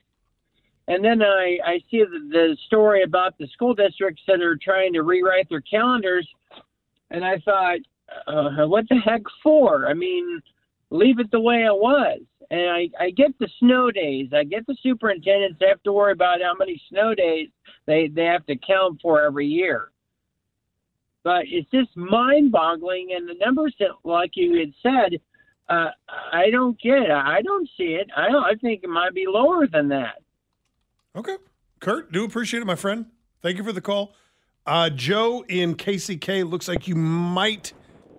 And 0.89 1.03
then 1.03 1.23
I, 1.23 1.59
I 1.65 1.79
see 1.91 2.03
the, 2.03 2.29
the 2.31 2.57
story 2.67 3.03
about 3.03 3.37
the 3.39 3.47
school 3.49 3.75
districts 3.75 4.23
that 4.27 4.41
are 4.41 4.59
trying 4.63 4.93
to 4.95 5.03
rewrite 5.03 5.49
their 5.49 5.63
calendars. 5.63 6.29
And 7.11 7.25
I 7.25 7.39
thought, 7.39 7.79
uh, 8.27 8.67
what 8.67 8.87
the 8.89 8.97
heck 8.97 9.23
for? 9.43 9.87
I 9.87 9.95
mean, 9.95 10.43
leave 10.91 11.19
it 11.19 11.31
the 11.31 11.41
way 11.41 11.65
it 11.65 11.75
was. 11.75 12.21
And 12.51 12.71
I, 12.71 12.89
I 12.99 13.11
get 13.11 13.39
the 13.39 13.49
snow 13.59 13.91
days. 13.91 14.29
I 14.33 14.45
get 14.45 14.67
the 14.67 14.77
superintendents 14.83 15.61
have 15.61 15.83
to 15.83 15.93
worry 15.93 16.13
about 16.13 16.41
how 16.41 16.55
many 16.59 16.81
snow 16.89 17.15
days 17.15 17.49
they, 17.87 18.09
they 18.09 18.25
have 18.25 18.47
to 18.47 18.57
count 18.57 19.01
for 19.03 19.23
every 19.23 19.47
year. 19.47 19.91
But 21.25 21.43
it's 21.47 21.71
just 21.71 21.95
mind 21.97 22.53
boggling. 22.53 23.11
And 23.15 23.29
the 23.29 23.35
numbers 23.45 23.75
that, 23.81 23.91
like 24.05 24.31
you 24.35 24.59
had 24.59 24.73
said, 24.83 25.21
uh, 25.69 25.91
I 26.33 26.51
don't 26.51 26.81
get 26.81 27.03
it. 27.03 27.11
I 27.11 27.43
don't 27.43 27.69
see 27.77 27.99
it. 28.01 28.09
I 28.17 28.31
don't, 28.31 28.45
I 28.45 28.55
think 28.55 28.83
it 28.83 28.89
might 28.89 29.15
be 29.15 29.27
lower 29.29 29.67
than 29.67 29.89
that. 29.89 30.23
Okay. 31.15 31.37
Kurt, 31.81 32.13
do 32.13 32.25
appreciate 32.25 32.61
it, 32.61 32.67
my 32.67 32.77
friend. 32.77 33.07
Thank 33.43 33.59
you 33.59 33.65
for 33.65 33.73
the 33.73 33.81
call. 33.81 34.15
Uh, 34.67 34.91
Joe 34.91 35.45
in 35.49 35.75
KCK 35.75 36.49
looks 36.49 36.69
like 36.69 36.89
you 36.89 36.95
might 36.95 37.73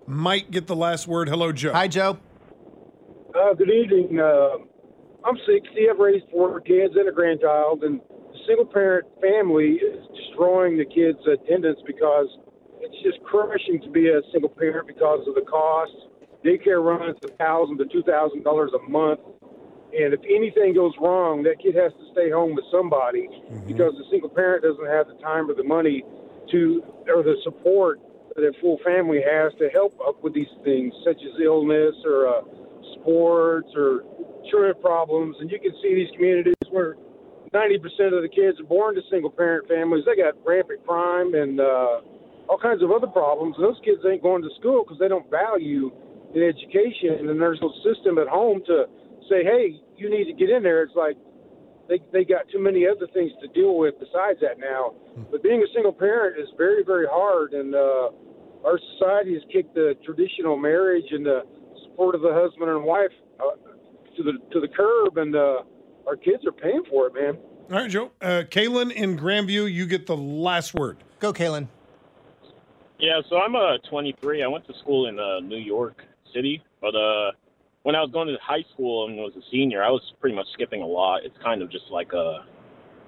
might 0.06 0.50
get 0.50 0.66
the 0.66 0.74
last 0.74 1.06
word. 1.06 1.28
Hello, 1.28 1.52
Joe. 1.52 1.72
Hi, 1.72 1.86
Joe. 1.86 2.18
Uh, 3.30 3.54
good 3.54 3.70
evening. 3.70 4.18
Uh, 4.18 4.58
I'm 5.22 5.36
60. 5.46 5.70
I've 5.88 5.98
raised 5.98 6.24
four 6.32 6.60
kids 6.60 6.94
and 6.96 7.08
a 7.08 7.12
grandchild, 7.12 7.84
and 7.84 8.00
the 8.00 8.38
single 8.46 8.66
parent 8.66 9.06
family 9.22 9.78
is 9.78 10.02
destroying 10.16 10.76
the 10.76 10.84
kids' 10.84 11.22
attendance 11.30 11.78
because 11.86 12.26
it's 12.80 12.96
just 13.04 13.22
crushing 13.22 13.80
to 13.82 13.90
be 13.90 14.08
a 14.08 14.20
single 14.32 14.50
parent 14.50 14.88
because 14.88 15.22
of 15.28 15.36
the 15.36 15.46
cost. 15.46 15.92
Daycare 16.44 16.82
runs 16.82 17.18
a 17.22 17.30
thousand 17.36 17.78
to 17.78 17.86
two 17.86 18.02
thousand 18.02 18.42
dollars 18.42 18.72
a 18.74 18.90
month, 18.90 19.20
and 19.94 20.10
if 20.10 20.20
anything 20.26 20.74
goes 20.74 20.94
wrong, 21.00 21.44
that 21.44 21.62
kid 21.62 21.76
has 21.76 21.92
to 21.92 22.10
stay 22.10 22.30
home 22.30 22.56
with 22.56 22.64
somebody 22.72 23.28
because 23.66 23.94
the 23.94 24.04
single 24.10 24.30
parent 24.30 24.64
doesn't 24.64 24.90
have 24.90 25.06
the 25.06 25.14
time 25.22 25.48
or 25.48 25.54
the 25.54 25.62
money 25.62 26.02
to 26.50 26.82
or 27.06 27.22
the 27.22 27.36
support 27.44 28.00
that 28.34 28.42
a 28.42 28.52
full 28.60 28.78
family 28.84 29.20
has 29.22 29.52
to 29.58 29.68
help 29.70 29.94
up 30.02 30.22
with 30.24 30.34
these 30.34 30.50
things, 30.64 30.92
such 31.04 31.22
as 31.22 31.38
illness 31.38 31.94
or 32.04 32.26
uh, 32.26 32.42
sports 33.00 33.68
or 33.76 34.02
children 34.50 34.74
problems. 34.80 35.36
And 35.40 35.50
you 35.50 35.58
can 35.60 35.72
see 35.82 35.94
these 35.94 36.10
communities 36.16 36.54
where 36.70 36.96
90% 37.54 38.14
of 38.14 38.22
the 38.22 38.30
kids 38.30 38.60
are 38.60 38.68
born 38.68 38.94
to 38.94 39.02
single 39.10 39.30
parent 39.30 39.68
families. 39.68 40.04
They 40.06 40.16
got 40.16 40.34
rampant 40.46 40.86
crime 40.86 41.34
and 41.34 41.60
uh, 41.60 42.00
all 42.48 42.58
kinds 42.60 42.82
of 42.82 42.90
other 42.90 43.06
problems. 43.06 43.56
And 43.58 43.64
those 43.64 43.80
kids 43.84 44.00
ain't 44.06 44.22
going 44.22 44.42
to 44.42 44.50
school 44.58 44.84
because 44.84 44.98
they 44.98 45.08
don't 45.08 45.28
value 45.30 45.90
the 46.34 46.46
education, 46.46 47.28
and 47.28 47.40
there's 47.40 47.58
no 47.60 47.72
system 47.82 48.18
at 48.18 48.28
home 48.28 48.62
to 48.66 48.86
say, 49.28 49.42
hey, 49.42 49.80
you 49.96 50.10
need 50.10 50.30
to 50.30 50.32
get 50.32 50.50
in 50.50 50.62
there. 50.62 50.82
It's 50.82 50.94
like 50.94 51.16
they 51.88 51.98
they 52.12 52.24
got 52.24 52.46
too 52.52 52.62
many 52.62 52.86
other 52.86 53.06
things 53.12 53.32
to 53.42 53.48
deal 53.48 53.76
with 53.76 53.94
besides 53.98 54.38
that 54.42 54.58
now. 54.58 54.94
But 55.30 55.42
being 55.42 55.60
a 55.62 55.70
single 55.74 55.92
parent 55.92 56.38
is 56.38 56.48
very 56.56 56.84
very 56.84 57.06
hard, 57.10 57.52
and 57.52 57.74
uh, 57.74 58.14
our 58.64 58.78
society 58.94 59.34
has 59.34 59.42
kicked 59.52 59.74
the 59.74 59.94
traditional 60.04 60.56
marriage 60.56 61.10
and 61.10 61.26
the 61.26 61.42
support 62.00 62.14
of 62.14 62.22
the 62.22 62.32
husband 62.32 62.70
and 62.70 62.82
wife 62.82 63.10
uh, 63.40 63.56
to 64.16 64.22
the 64.22 64.32
to 64.52 64.60
the 64.60 64.68
curb, 64.68 65.18
and 65.18 65.36
uh, 65.36 65.62
our 66.06 66.16
kids 66.16 66.46
are 66.46 66.52
paying 66.52 66.82
for 66.88 67.06
it, 67.06 67.14
man. 67.14 67.38
All 67.70 67.76
right, 67.76 67.90
Joe. 67.90 68.10
Uh, 68.20 68.42
Kaylin 68.48 68.90
in 68.90 69.18
Grandview, 69.18 69.70
you 69.70 69.86
get 69.86 70.06
the 70.06 70.16
last 70.16 70.74
word. 70.74 70.96
Go, 71.20 71.32
Kaylin. 71.32 71.68
Yeah, 72.98 73.20
so 73.28 73.36
I'm 73.38 73.54
uh 73.54 73.78
23. 73.88 74.42
I 74.42 74.46
went 74.46 74.66
to 74.66 74.74
school 74.80 75.08
in 75.08 75.18
uh, 75.18 75.40
New 75.40 75.58
York 75.58 76.02
City, 76.34 76.62
but 76.80 76.94
uh 76.94 77.32
when 77.82 77.94
I 77.94 78.00
was 78.00 78.10
going 78.12 78.28
to 78.28 78.36
high 78.42 78.64
school 78.74 79.06
and 79.06 79.16
was 79.16 79.32
a 79.36 79.42
senior, 79.50 79.82
I 79.82 79.88
was 79.88 80.02
pretty 80.20 80.36
much 80.36 80.46
skipping 80.52 80.82
a 80.82 80.86
lot. 80.86 81.24
It's 81.24 81.36
kind 81.42 81.62
of 81.62 81.70
just 81.70 81.84
like 81.90 82.12
a 82.12 82.44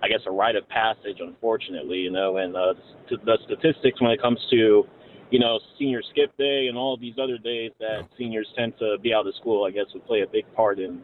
I 0.03 0.09
guess 0.09 0.21
a 0.27 0.31
rite 0.31 0.57
of 0.57 0.69
passage, 0.69 1.19
unfortunately, 1.21 1.99
you 1.99 2.11
know, 2.11 2.37
and 2.37 2.57
uh 2.57 2.75
the 3.11 3.39
statistics 3.45 4.01
when 4.01 4.11
it 4.11 4.21
comes 4.21 4.39
to 4.51 4.87
you 5.33 5.39
know, 5.39 5.59
senior 5.79 6.03
skip 6.11 6.37
day 6.37 6.67
and 6.69 6.77
all 6.77 6.97
these 6.99 7.15
other 7.21 7.39
days 7.39 7.73
that 7.81 8.07
seniors 8.19 8.47
tend 8.55 8.75
to 8.79 8.99
be 9.03 9.15
out 9.15 9.27
of 9.27 9.35
school, 9.37 9.65
I 9.65 9.71
guess 9.71 9.87
would 9.95 10.07
play 10.07 10.21
a 10.21 10.27
big 10.27 10.45
part 10.55 10.79
in 10.79 11.01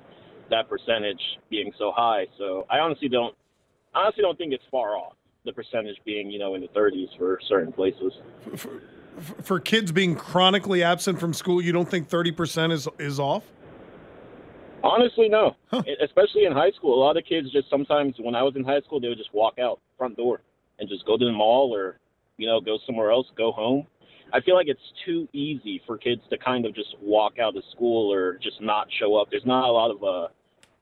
that 0.51 0.69
percentage 0.69 1.21
being 1.49 1.73
so 1.79 1.93
high. 1.97 2.27
So 2.37 2.67
I 2.71 2.79
honestly 2.79 3.09
don't 3.09 3.35
honestly 3.95 4.23
don't 4.23 4.37
think 4.37 4.53
it's 4.53 4.65
far 4.71 4.97
off 4.97 5.15
the 5.47 5.53
percentage 5.53 5.97
being, 6.05 6.31
you 6.31 6.39
know, 6.39 6.55
in 6.55 6.61
the 6.61 6.69
30s 6.69 7.17
for 7.17 7.41
certain 7.49 7.73
places. 7.73 8.13
For 8.55 8.81
for 9.43 9.59
kids 9.59 9.93
being 9.93 10.15
chronically 10.15 10.83
absent 10.83 11.19
from 11.19 11.33
school, 11.33 11.63
you 11.63 11.73
don't 11.73 11.89
think 11.89 12.11
30% 12.11 12.71
is 12.71 12.87
is 12.99 13.19
off? 13.19 13.45
Honestly, 14.85 15.31
no. 15.31 15.57
E- 15.87 15.97
Especially 16.05 16.45
in 16.45 16.53
high 16.53 16.71
school, 16.73 16.95
a 16.95 17.03
lot 17.03 17.17
of 17.17 17.25
kids 17.25 17.51
just 17.51 17.71
sometimes 17.71 18.15
when 18.19 18.35
I 18.35 18.43
was 18.43 18.55
in 18.57 18.65
high 18.65 18.81
school, 18.83 19.01
they 19.01 19.09
would 19.09 19.19
just 19.19 19.33
walk 19.33 19.59
out 19.59 19.81
front 19.97 20.19
door 20.19 20.43
and 20.79 20.87
just 20.87 21.07
go 21.07 21.17
to 21.17 21.25
the 21.25 21.33
mall 21.33 21.75
or, 21.75 21.99
you 22.37 22.47
know, 22.47 22.61
go 22.61 22.79
somewhere 22.87 23.11
else, 23.11 23.27
go 23.35 23.53
home. 23.53 23.87
I 24.33 24.41
feel 24.41 24.55
like 24.55 24.69
it's 24.69 24.81
too 25.05 25.29
easy 25.33 25.83
for 25.87 25.99
kids 25.99 26.23
to 26.31 26.39
kind 26.39 26.67
of 26.67 26.75
just 26.75 26.95
walk 27.01 27.39
out 27.39 27.57
of 27.57 27.63
school 27.73 28.13
or 28.13 28.39
just 28.43 28.61
not 28.61 28.89
show 28.99 29.17
up. 29.17 29.29
There's 29.31 29.47
not 29.47 29.69
a 29.69 29.73
lot 29.73 29.91
of 29.91 30.03
uh 30.03 30.29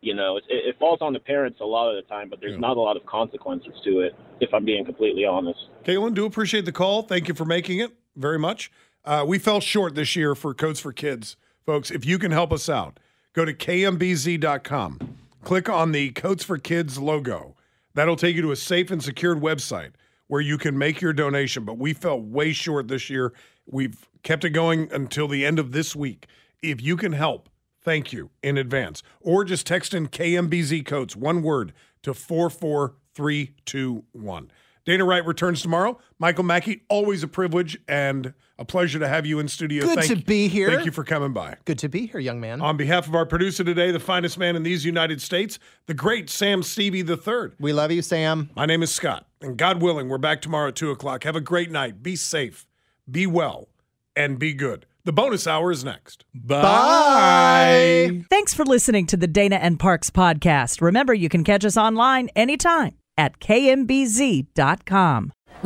you 0.02 0.14
know, 0.14 0.36
it, 0.36 0.44
it 0.48 0.78
falls 0.78 0.98
on 1.00 1.12
the 1.12 1.18
parents 1.18 1.58
a 1.60 1.64
lot 1.64 1.90
of 1.90 1.96
the 1.96 2.08
time, 2.08 2.28
but 2.28 2.40
there's 2.40 2.58
not 2.60 2.76
a 2.76 2.80
lot 2.80 2.96
of 2.96 3.04
consequences 3.06 3.72
to 3.84 4.00
it, 4.00 4.14
if 4.40 4.52
I'm 4.54 4.64
being 4.64 4.84
completely 4.84 5.24
honest. 5.24 5.58
Caitlin, 5.84 6.14
do 6.14 6.24
appreciate 6.26 6.64
the 6.64 6.70
call. 6.70 7.02
Thank 7.02 7.28
you 7.28 7.34
for 7.34 7.44
making 7.44 7.80
it 7.80 7.92
very 8.14 8.38
much. 8.38 8.70
Uh, 9.04 9.24
we 9.26 9.38
fell 9.38 9.60
short 9.60 9.94
this 9.94 10.14
year 10.14 10.34
for 10.34 10.54
Coats 10.54 10.78
for 10.78 10.92
Kids, 10.92 11.36
folks. 11.64 11.90
If 11.90 12.04
you 12.04 12.18
can 12.18 12.30
help 12.30 12.52
us 12.52 12.68
out, 12.68 13.00
go 13.32 13.44
to 13.44 13.54
kmbz.com, 13.54 15.18
click 15.42 15.68
on 15.68 15.92
the 15.92 16.10
Coats 16.10 16.44
for 16.44 16.58
Kids 16.58 16.98
logo. 16.98 17.56
That'll 17.94 18.16
take 18.16 18.36
you 18.36 18.42
to 18.42 18.52
a 18.52 18.56
safe 18.56 18.90
and 18.90 19.02
secured 19.02 19.40
website 19.40 19.92
where 20.28 20.40
you 20.40 20.56
can 20.58 20.78
make 20.78 21.00
your 21.00 21.12
donation. 21.12 21.64
But 21.64 21.78
we 21.78 21.92
fell 21.92 22.20
way 22.20 22.52
short 22.52 22.86
this 22.88 23.08
year. 23.10 23.32
We've 23.66 24.08
kept 24.22 24.44
it 24.44 24.50
going 24.50 24.92
until 24.92 25.26
the 25.28 25.46
end 25.46 25.58
of 25.58 25.72
this 25.72 25.96
week. 25.96 26.26
If 26.62 26.82
you 26.82 26.96
can 26.96 27.12
help, 27.12 27.48
thank 27.82 28.12
you 28.12 28.30
in 28.42 28.58
advance. 28.58 29.02
Or 29.20 29.44
just 29.44 29.66
text 29.66 29.94
in 29.94 30.08
KMBZ 30.08 30.84
coats, 30.86 31.16
one 31.16 31.42
word, 31.42 31.72
to 32.02 32.12
44321. 32.14 34.50
Dana 34.84 35.04
Wright 35.04 35.26
returns 35.26 35.62
tomorrow. 35.62 35.98
Michael 36.18 36.44
Mackey, 36.44 36.82
always 36.88 37.22
a 37.22 37.28
privilege 37.28 37.78
and 37.88 38.34
a 38.58 38.64
pleasure 38.64 38.98
to 38.98 39.08
have 39.08 39.26
you 39.26 39.38
in 39.38 39.48
studio. 39.48 39.84
Good 39.84 39.98
thank 39.98 40.08
to 40.08 40.16
be 40.24 40.48
here. 40.48 40.70
Thank 40.70 40.86
you 40.86 40.92
for 40.92 41.04
coming 41.04 41.32
by. 41.32 41.56
Good 41.64 41.78
to 41.80 41.88
be 41.88 42.06
here, 42.06 42.20
young 42.20 42.40
man. 42.40 42.60
On 42.60 42.76
behalf 42.76 43.06
of 43.06 43.14
our 43.14 43.26
producer 43.26 43.64
today, 43.64 43.90
the 43.90 44.00
finest 44.00 44.38
man 44.38 44.56
in 44.56 44.62
these 44.62 44.84
United 44.84 45.20
States, 45.20 45.58
the 45.86 45.94
great 45.94 46.30
Sam 46.30 46.62
Stevie 46.62 47.00
III. 47.00 47.52
We 47.58 47.72
love 47.72 47.92
you, 47.92 48.02
Sam. 48.02 48.50
My 48.56 48.66
name 48.66 48.82
is 48.82 48.94
Scott, 48.94 49.26
and 49.40 49.56
God 49.56 49.82
willing, 49.82 50.08
we're 50.08 50.18
back 50.18 50.40
tomorrow 50.40 50.68
at 50.68 50.76
2 50.76 50.90
o'clock. 50.90 51.24
Have 51.24 51.36
a 51.36 51.40
great 51.40 51.70
night. 51.70 52.02
Be 52.02 52.16
safe, 52.16 52.66
be 53.10 53.26
well, 53.26 53.68
and 54.14 54.38
be 54.38 54.54
good. 54.54 54.86
The 55.04 55.12
bonus 55.12 55.46
hour 55.46 55.70
is 55.70 55.84
next. 55.84 56.24
Bye. 56.34 58.24
Thanks 58.28 58.52
for 58.54 58.64
listening 58.64 59.06
to 59.06 59.16
the 59.16 59.28
Dana 59.28 59.54
and 59.54 59.78
Parks 59.78 60.10
podcast. 60.10 60.80
Remember, 60.80 61.14
you 61.14 61.28
can 61.28 61.44
catch 61.44 61.64
us 61.64 61.76
online 61.76 62.28
anytime 62.34 62.96
at 63.16 63.38
kmbz.com. 63.38 65.32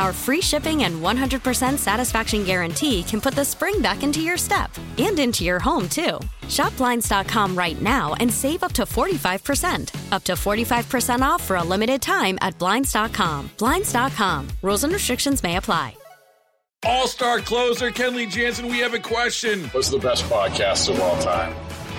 Our 0.00 0.14
free 0.14 0.40
shipping 0.40 0.84
and 0.84 1.02
100% 1.02 1.76
satisfaction 1.76 2.42
guarantee 2.42 3.02
can 3.02 3.20
put 3.20 3.34
the 3.34 3.44
spring 3.44 3.82
back 3.82 4.02
into 4.02 4.22
your 4.22 4.38
step 4.38 4.70
and 4.96 5.18
into 5.18 5.44
your 5.44 5.58
home, 5.58 5.90
too. 5.90 6.18
Shop 6.48 6.74
Blinds.com 6.78 7.54
right 7.54 7.80
now 7.82 8.14
and 8.14 8.32
save 8.32 8.62
up 8.62 8.72
to 8.72 8.84
45%. 8.84 9.94
Up 10.10 10.24
to 10.24 10.32
45% 10.32 11.20
off 11.20 11.42
for 11.42 11.56
a 11.56 11.62
limited 11.62 12.00
time 12.00 12.38
at 12.40 12.58
Blinds.com. 12.58 13.50
Blinds.com. 13.58 14.48
Rules 14.62 14.84
and 14.84 14.92
restrictions 14.94 15.42
may 15.42 15.56
apply. 15.56 15.94
All 16.82 17.06
star 17.06 17.40
closer 17.40 17.90
Kenley 17.90 18.26
Jansen, 18.26 18.68
we 18.68 18.78
have 18.78 18.94
a 18.94 18.98
question. 18.98 19.64
What's 19.72 19.90
the 19.90 19.98
best 19.98 20.24
podcast 20.24 20.88
of 20.88 20.98
all 20.98 21.20
time? 21.20 21.54